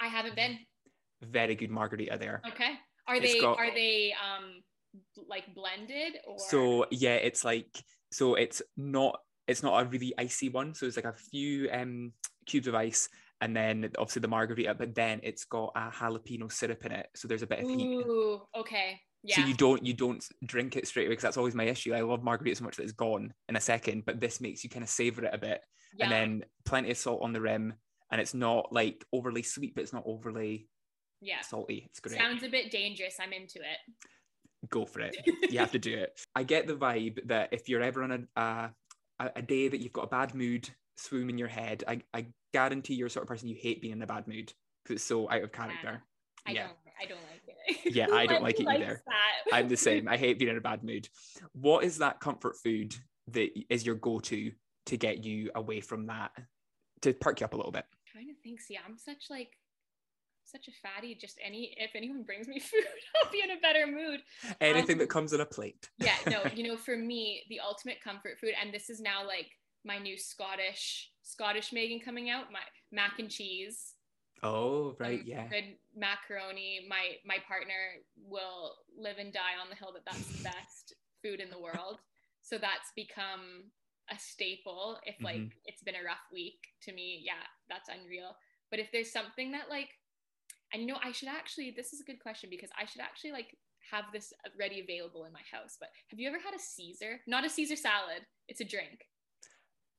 [0.00, 0.58] I haven't been.
[1.22, 2.42] very good margarita there.
[2.48, 2.74] Okay.
[3.06, 4.62] Are they got- are they um
[5.28, 10.48] like blended or So yeah, it's like so it's not it's not a really icy
[10.48, 10.74] one.
[10.74, 12.12] So it's like a few um
[12.46, 13.08] cubes of ice
[13.40, 17.08] and then obviously the margarita, but then it's got a jalapeno syrup in it.
[17.16, 17.86] So there's a bit of heat.
[17.86, 19.00] Ooh, okay.
[19.24, 19.36] Yeah.
[19.36, 21.92] So you don't you don't drink it straight away because that's always my issue.
[21.94, 24.70] I love margarita so much that it's gone in a second, but this makes you
[24.70, 25.60] kind of savor it a bit,
[25.96, 26.04] yeah.
[26.04, 27.74] and then plenty of salt on the rim,
[28.10, 30.68] and it's not like overly sweet, but it's not overly
[31.22, 31.40] yeah.
[31.40, 31.86] salty.
[31.88, 32.18] It's great.
[32.18, 33.16] Sounds a bit dangerous.
[33.20, 34.68] I'm into it.
[34.68, 35.16] Go for it.
[35.50, 36.18] You have to do it.
[36.34, 38.68] I get the vibe that if you're ever on a uh,
[39.36, 42.94] a, day that you've got a bad mood swoon in your head, I, I guarantee
[42.94, 44.52] you're the sort of person you hate being in a bad mood
[44.82, 46.02] because it's so out of character.
[46.46, 46.66] I Yeah.
[46.68, 47.94] don't I don't like it.
[47.94, 49.02] Yeah, I don't like it either.
[49.06, 49.56] that?
[49.56, 50.08] I'm the same.
[50.08, 51.08] I hate being in a bad mood.
[51.52, 52.94] What is that comfort food
[53.28, 54.52] that is your go-to
[54.86, 56.30] to get you away from that,
[57.02, 57.84] to perk you up a little bit?
[57.90, 58.60] i trying to think.
[58.60, 59.50] See, I'm such like
[60.52, 61.14] such a fatty.
[61.14, 62.84] Just any if anyone brings me food,
[63.24, 64.20] I'll be in a better mood.
[64.60, 65.88] Anything Um, that comes on a plate.
[65.98, 69.50] Yeah, no, you know, for me, the ultimate comfort food, and this is now like
[69.84, 72.60] my new Scottish Scottish Megan coming out, my
[72.92, 73.94] mac and cheese.
[74.44, 75.48] Oh, right, some yeah.
[75.48, 76.86] Good macaroni.
[76.88, 81.40] My my partner will live and die on the hill that that's the best food
[81.40, 81.98] in the world.
[82.42, 83.70] So that's become
[84.10, 84.98] a staple.
[85.06, 85.52] If like Mhm.
[85.64, 88.36] it's been a rough week to me, yeah, that's unreal.
[88.70, 89.90] But if there's something that like,
[90.72, 91.72] and you know, I should actually.
[91.76, 93.56] This is a good question because I should actually like
[93.90, 95.76] have this ready available in my house.
[95.78, 97.20] But have you ever had a Caesar?
[97.26, 98.22] Not a Caesar salad.
[98.48, 99.06] It's a drink.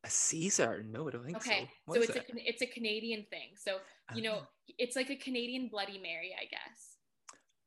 [0.05, 0.83] A Caesar?
[0.89, 1.67] No, I don't think Okay, so.
[1.85, 2.25] What so it's it?
[2.29, 3.49] a it's a Canadian thing.
[3.57, 3.77] So
[4.15, 4.47] you know, Ah.
[4.77, 6.97] it's like a Canadian Bloody Mary, I guess.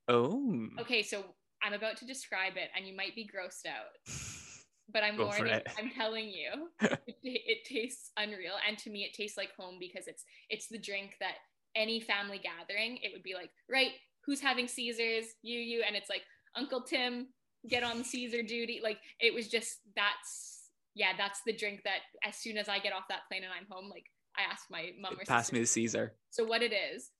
[0.08, 0.68] Oh.
[0.80, 1.24] Okay, so
[1.62, 3.96] I'm about to describe it, and you might be grossed out,
[4.92, 5.60] but I'm Go warning.
[5.78, 10.06] I'm telling you, it, it tastes unreal, and to me, it tastes like home because
[10.06, 11.36] it's it's the drink that
[11.76, 13.90] any family gathering, it would be like, right,
[14.24, 15.26] who's having Caesars?
[15.42, 16.22] You, you, and it's like
[16.56, 17.28] Uncle Tim,
[17.68, 18.80] get on Caesar duty.
[18.82, 22.92] Like it was just that's yeah, that's the drink that as soon as I get
[22.94, 24.06] off that plane and I'm home, like
[24.36, 26.14] I ask my mom or Pass sister me the Caesar.
[26.30, 27.10] so what it is,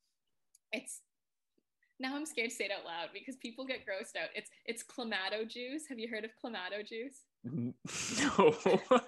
[0.71, 1.01] it's
[1.99, 4.29] now I'm scared to say it out loud because people get grossed out.
[4.35, 5.83] It's it's clamato juice.
[5.89, 7.23] Have you heard of clamato juice?
[8.37, 8.55] No.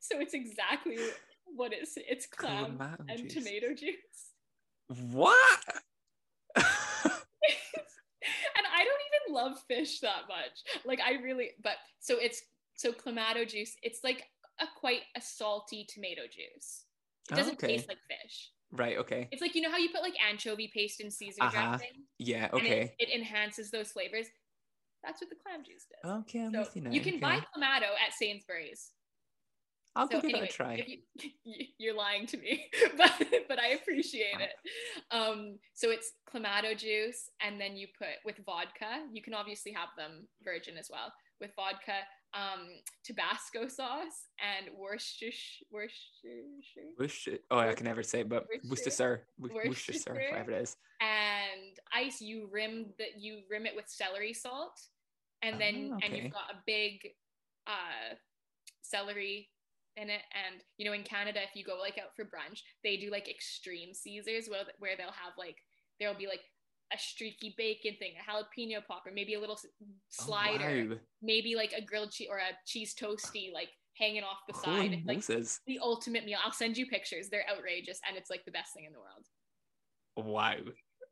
[0.00, 0.96] So it's exactly
[1.46, 3.34] what it's it's clam Clamato and juice.
[3.34, 4.31] tomato juice.
[5.00, 5.64] What?
[6.56, 6.64] and
[8.74, 10.62] I don't even love fish that much.
[10.84, 12.42] Like I really but so it's
[12.74, 14.24] so clamato juice, it's like
[14.60, 16.84] a quite a salty tomato juice.
[17.30, 17.68] It doesn't okay.
[17.68, 18.50] taste like fish.
[18.72, 19.28] right, okay.
[19.30, 21.68] It's like you know how you put like anchovy paste in Caesar Uh-huh.
[21.68, 22.04] dressing?
[22.18, 22.94] Yeah, and okay.
[22.98, 24.26] it, it enhances those flavors.
[25.04, 26.12] That's what the clam juice does.
[26.20, 27.20] Okay, I'm so you you can okay.
[27.20, 28.90] buy clamato at Sainsbury's.
[29.94, 30.86] I'll so give anyway, it a try.
[31.44, 32.66] you, you're lying to me,
[32.96, 33.12] but
[33.48, 34.52] but I appreciate it.
[35.10, 39.04] Um, so it's clamato juice, and then you put with vodka.
[39.12, 41.92] You can obviously have them virgin as well with vodka,
[42.34, 42.68] um,
[43.04, 45.66] Tabasco sauce, and Worcestershire.
[45.70, 46.92] Worcestershire.
[46.98, 47.38] Worcester.
[47.50, 49.26] Oh, I can never say it, but Worcestershire.
[49.38, 49.68] Worcestershire.
[49.68, 50.30] Worcestershire, Worcestershire.
[50.30, 50.76] whatever it is.
[51.00, 54.80] and ice you rim that you rim it with celery salt
[55.42, 57.00] and then Ah, and you've got a big
[57.66, 58.14] uh
[58.82, 59.48] celery
[59.96, 60.22] in it.
[60.32, 63.28] And you know in canada if you go like out for brunch they do like
[63.28, 65.56] extreme caesars where, where they'll have like
[66.00, 66.40] there'll be like
[66.94, 70.96] a streaky bacon thing a jalapeno popper maybe a little Oh, slider wow.
[71.22, 73.68] maybe like a grilled cheese or a cheese toasty like
[73.98, 75.02] hanging off the Holy side.
[75.06, 76.38] It's like the ultimate meal.
[76.42, 77.28] I'll send you pictures.
[77.28, 79.26] They're outrageous and it's like the best thing in the world.
[80.16, 80.54] Wow.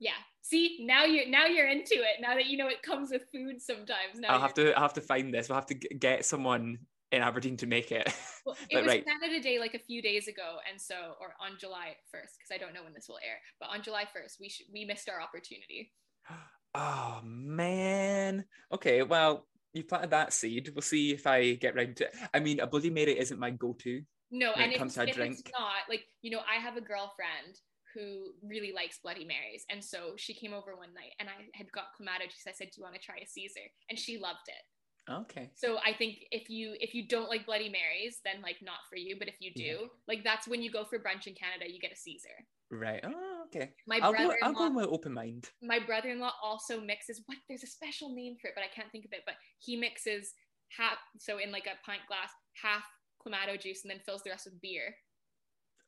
[0.00, 0.12] yeah.
[0.42, 2.20] See now you're now you're into it.
[2.20, 4.16] Now that you know it comes with food sometimes.
[4.18, 5.48] Now I'll have to I'll have to find this.
[5.48, 6.78] We'll have to get someone
[7.12, 8.12] in Aberdeen to make it.
[8.46, 9.04] well, it was right.
[9.04, 12.58] canada day like a few days ago and so or on july 1st because i
[12.58, 15.20] don't know when this will air but on july 1st we should we missed our
[15.20, 15.92] opportunity
[16.74, 18.44] Oh man.
[18.72, 20.70] Okay, well, you planted that seed.
[20.74, 22.14] We'll see if I get round to it.
[22.32, 24.02] I mean, a Bloody Mary isn't my go-to.
[24.30, 26.60] no When it and if, comes to a if it's not like you know i
[26.60, 27.58] have a girlfriend
[27.94, 31.66] who really likes bloody marys and so she came over one night and i had
[31.72, 34.46] got clamato juice i said do you want to try a caesar and she loved
[34.46, 34.62] it
[35.10, 35.50] Okay.
[35.54, 38.96] So I think if you if you don't like Bloody Marys, then like not for
[38.96, 39.16] you.
[39.18, 39.86] But if you do, Yeah.
[40.08, 42.28] like that's when you go for brunch in Canada, you get a Caesar.
[42.70, 43.00] Right.
[43.04, 43.72] Oh, okay.
[43.88, 45.50] My I'll go, brother I'll go with open mind.
[45.60, 49.04] my brother-in-law also mixes what there's a special name for it but i can't think
[49.04, 50.34] of it but he mixes
[50.68, 52.30] half so in like a pint glass
[52.62, 52.84] half
[53.20, 54.94] clamato juice and then fills the rest with beer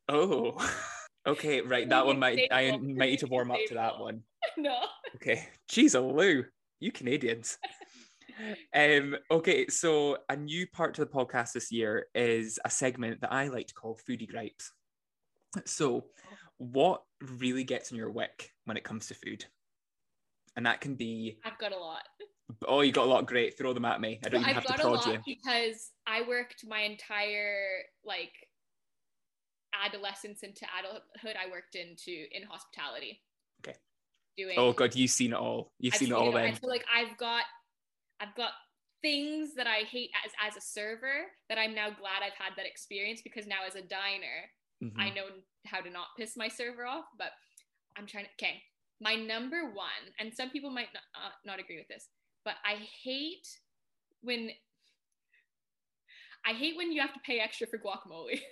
[0.09, 0.57] Oh.
[1.25, 1.87] Okay, right.
[1.87, 4.23] That one might I might need to warm up to that one.
[4.57, 4.75] no
[5.15, 5.47] Okay.
[5.71, 6.43] Jeez, oh Lou,
[6.81, 7.57] you Canadians.
[8.75, 13.31] Um, okay, so a new part to the podcast this year is a segment that
[13.33, 14.71] I like to call Foodie Gripes.
[15.65, 16.05] So,
[16.57, 17.03] what
[17.39, 19.45] really gets in your wick when it comes to food?
[20.55, 22.03] And that can be, i've got a lot
[22.67, 23.25] oh, you got a lot.
[23.25, 24.19] Great, throw them at me.
[24.23, 25.19] I don't even i've have to got a prod lot you.
[25.25, 28.33] because i worked my entire like
[29.85, 33.21] adolescence into adulthood i worked into in hospitality
[33.65, 33.77] Okay.
[34.37, 35.71] doing Oh god, you've seen it all.
[35.79, 36.45] You've I've seen it all then.
[36.45, 37.43] And so like I've got
[38.19, 38.51] I've got
[39.01, 42.65] things that I hate as as a server that I'm now glad I've had that
[42.65, 44.49] experience because now as a diner
[44.81, 44.93] Mhm.
[44.99, 45.27] I know
[45.65, 47.31] how to not piss my server off, but
[47.95, 48.63] I'm trying to okay.
[48.99, 52.07] My number one, and some people might not, uh, not agree with this,
[52.45, 53.47] but I hate
[54.21, 54.51] when
[56.45, 58.41] I hate when you have to pay extra for guacamole.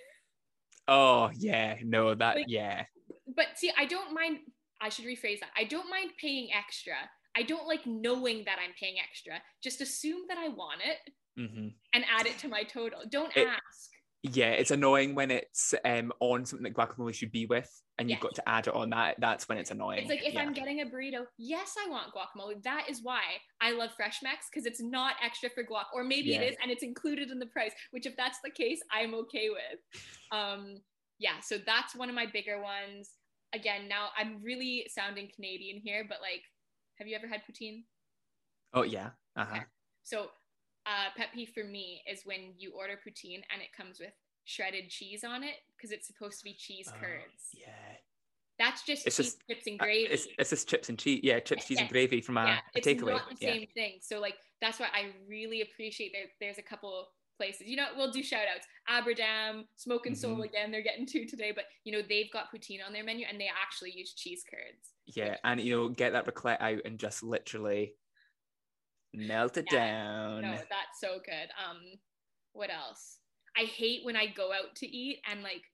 [0.88, 2.86] Oh yeah, no, that Like- yeah.
[3.28, 4.40] but see, I don't mind.
[4.80, 5.52] I should rephrase that.
[5.56, 7.08] I don't mind paying extra.
[7.36, 9.34] I don't like knowing that I'm paying extra.
[9.62, 10.98] Just assume that I want it
[11.34, 13.00] hmm and add it to my total.
[13.08, 13.90] Don't It- ask.
[14.24, 17.68] Yeah, it's annoying when it's um on something that guacamole should be with,
[17.98, 18.22] and you've Yes.
[18.22, 19.16] got to add it on that.
[19.18, 19.98] That's when it's annoying.
[20.02, 20.42] It's like if yeah.
[20.42, 22.62] I'm getting a burrito, yes, I want guacamole.
[22.62, 23.22] That is why
[23.60, 26.42] I love Fresh Max because it's not extra for guac, or maybe Yeah.
[26.42, 27.72] it is and it's included in the price.
[27.90, 29.80] Which, if that's the case, I'm okay with.
[30.30, 30.76] Um,
[31.18, 33.10] yeah, so that's one of my bigger ones.
[33.52, 36.42] Again, now I'm really sounding Canadian here, but like,
[37.02, 37.82] have you ever had poutine?
[38.72, 39.10] Oh yeah.
[39.36, 39.56] Uh huh.
[39.56, 39.64] Okay.
[40.04, 40.26] So,
[40.86, 44.12] uh, pet peeve for me is when you order poutine and it comes with
[44.44, 47.50] shredded cheese on it because it's supposed to be cheese curds.
[47.56, 47.96] Oh, yeah.
[48.58, 50.12] That's just It's cheese just- chips and Uh, gravy.
[50.12, 51.20] It's it's just chips and cheese.
[51.24, 53.12] Yeah, chips, cheese, and gravy from a, yeah, a it's takeaway.
[53.12, 53.52] not the yeah.
[53.52, 53.98] same thing.
[54.00, 56.26] So like that's why I really appreciate there.
[56.40, 57.08] There's a couple
[57.42, 57.66] places.
[57.66, 58.66] You know, we'll do shout outs.
[58.88, 60.44] Aberdam, Smoke and Soul Mhm.
[60.44, 60.70] again.
[60.70, 63.48] They're getting two today, but you know they've got poutine on their menu and they
[63.48, 64.94] actually use cheese curds.
[65.06, 67.96] Yeah, and you know, get that raclette out and just literally
[69.12, 69.78] melt it Yeah.
[69.86, 70.42] down.
[70.42, 71.50] No, that's so good.
[71.62, 72.00] Um,
[72.52, 73.18] what else?
[73.56, 75.64] I hate when I go out to eat and like,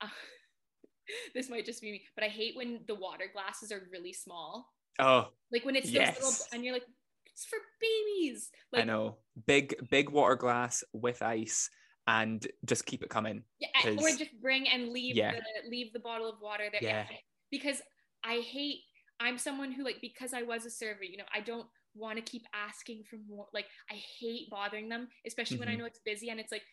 [0.00, 0.08] uh,
[1.34, 4.74] this might just be me, but I hate when the water glasses are really small.
[4.98, 6.48] Oh, Like when it's those little, Yes.
[6.52, 6.86] and you're like,
[7.34, 8.50] it's for babies.
[8.72, 9.16] I know.
[9.46, 11.68] Big big water glass with ice,
[12.06, 13.42] and just keep it coming.
[13.58, 13.68] yeah,
[13.98, 15.32] or just bring and leave Yeah.
[15.32, 16.82] the leave the bottle of water there.
[16.82, 17.06] Yeah.
[17.50, 17.82] Because
[18.22, 18.80] I hate.
[19.20, 21.04] I'm someone who like because I was a server.
[21.04, 23.46] You know, I don't want to keep asking for more.
[23.52, 25.78] Like I hate bothering them, especially when I Mhm.
[25.78, 26.64] know it's busy and it's like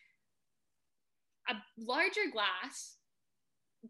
[1.48, 2.96] a larger glass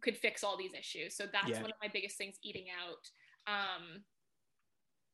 [0.01, 1.15] could fix all these issues.
[1.17, 1.61] So that's Yeah.
[1.63, 3.11] one of my biggest things eating out.
[3.47, 4.05] Um,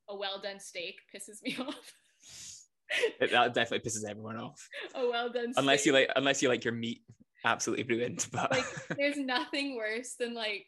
[0.08, 1.92] a well done steak pisses me off.
[3.20, 4.66] It, that definitely pisses everyone off.
[4.94, 7.02] a well done Unless you like, unless you like your meat
[7.44, 8.26] absolutely ruined.
[8.32, 8.64] But like
[8.96, 10.66] there's nothing worse than like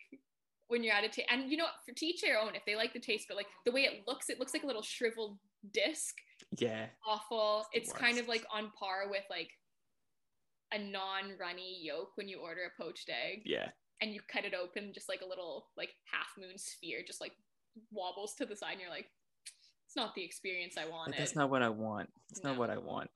[0.68, 2.64] when you're at a ta- and you know what, for to each their own if
[2.64, 4.82] they like the taste but like the way it looks it looks like a little
[4.82, 5.36] shriveled
[5.72, 6.14] disc
[6.58, 9.50] yeah, awful the it's kind of like on par with like
[10.72, 13.68] a non-runny yolk when you order a poached egg yeah.
[14.00, 17.32] and you cut it open just like a little like half moon sphere just like
[17.92, 19.06] wobbles to the side and you're like
[19.90, 22.08] it's not the experience i Like, wanted that's not what I want.
[22.28, 23.10] That's not what I want.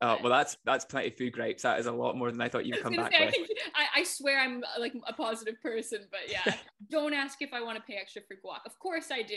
[0.00, 1.62] Oh well, that's that's plenty of food gripes.
[1.62, 3.34] That is a lot more than I thought you'd come back say, I, with.
[3.34, 6.54] think, I, I swear I'm like a positive person, but yeah,
[6.90, 8.60] don't ask if I want to pay extra for guac.
[8.64, 9.34] Of course I do.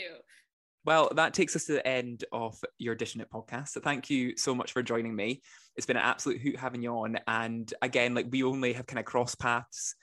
[0.86, 3.68] Well, that takes us to the end of your Dishing It podcast.
[3.68, 5.42] So thank you so much for joining me.
[5.76, 7.18] It's been an absolute hoot having you on.
[7.26, 9.96] And again, like we only have kind of cross paths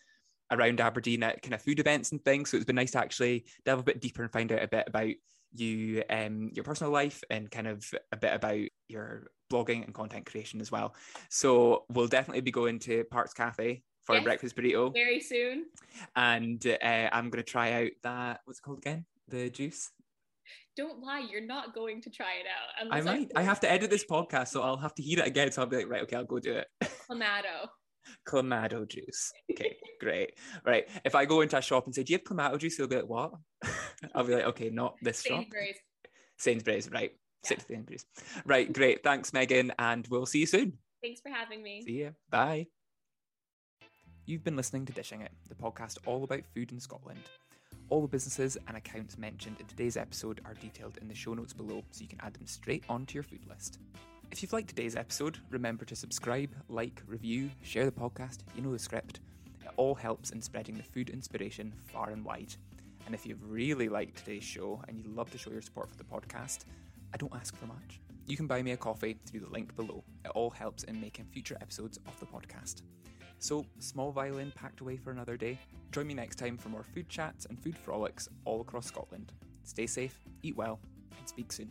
[0.52, 2.52] around Aberdeen at kind of food events and things.
[2.52, 4.84] So it's been nice to actually delve a bit deeper and find out a bit
[4.86, 5.14] about
[5.56, 10.26] you, um, your personal life, and kind of a bit about your blogging and content
[10.26, 10.96] creation as well.
[11.30, 15.66] So we'll definitely be going to Parks Cafe for a breakfast burrito, Very soon.
[16.16, 18.42] and uh, I'm going to try out that.
[18.46, 19.06] What's it called again?
[19.28, 19.92] The juice.
[20.76, 22.92] Don't lie, you're not going to try it out.
[22.92, 23.32] I might.
[23.36, 25.52] I have to edit this podcast, so I'll have to hear it again.
[25.52, 26.68] So I'll be like, right, okay, I'll go do it.
[27.10, 27.68] Clamato.
[28.28, 29.32] Clamato juice.
[29.52, 30.32] Okay, great.
[30.66, 30.88] Right.
[31.06, 32.98] If I go into a shop and say, "Do you have clamato juice?" They'll be
[32.98, 33.34] like, "What?"
[34.16, 35.76] I'll be like, "Okay, not this shop." Sainsbury's.
[36.38, 37.12] Sainsbury's, right?
[37.50, 37.58] Yeah.
[37.58, 38.06] to Sainsbury's.
[38.46, 38.72] Right.
[38.72, 39.04] Great.
[39.04, 40.78] Thanks, Megan, and we'll see you soon.
[41.02, 41.82] Thanks for having me.
[41.86, 42.16] See you.
[42.30, 42.68] Bye.
[44.26, 47.20] You've been listening to Dishing It, the podcast all about food in Scotland.
[47.90, 51.54] All the businesses and accounts mentioned in today's episode are detailed in the show notes
[51.54, 53.80] below, so you can add them straight onto your food list.
[54.32, 58.40] If you've liked today's episode, remember to subscribe, like, review, share the podcast.
[58.56, 59.20] You know the script.
[59.62, 62.56] It all helps in spreading the food inspiration far and wide.
[63.06, 65.98] And if you've really liked today's show and you'd love to show your support for
[65.98, 66.60] the podcast,
[67.14, 68.00] I don't ask for much.
[68.26, 70.02] You can buy me a coffee through the link below.
[70.24, 72.84] It all helps in making future episodes of the podcast.
[73.40, 75.60] So, small violin packed away for another day.
[75.92, 79.34] Join me next time for more food chats and food frolics all across Scotland.
[79.66, 80.80] Stay safe, eat well,
[81.20, 81.70] and speak soon.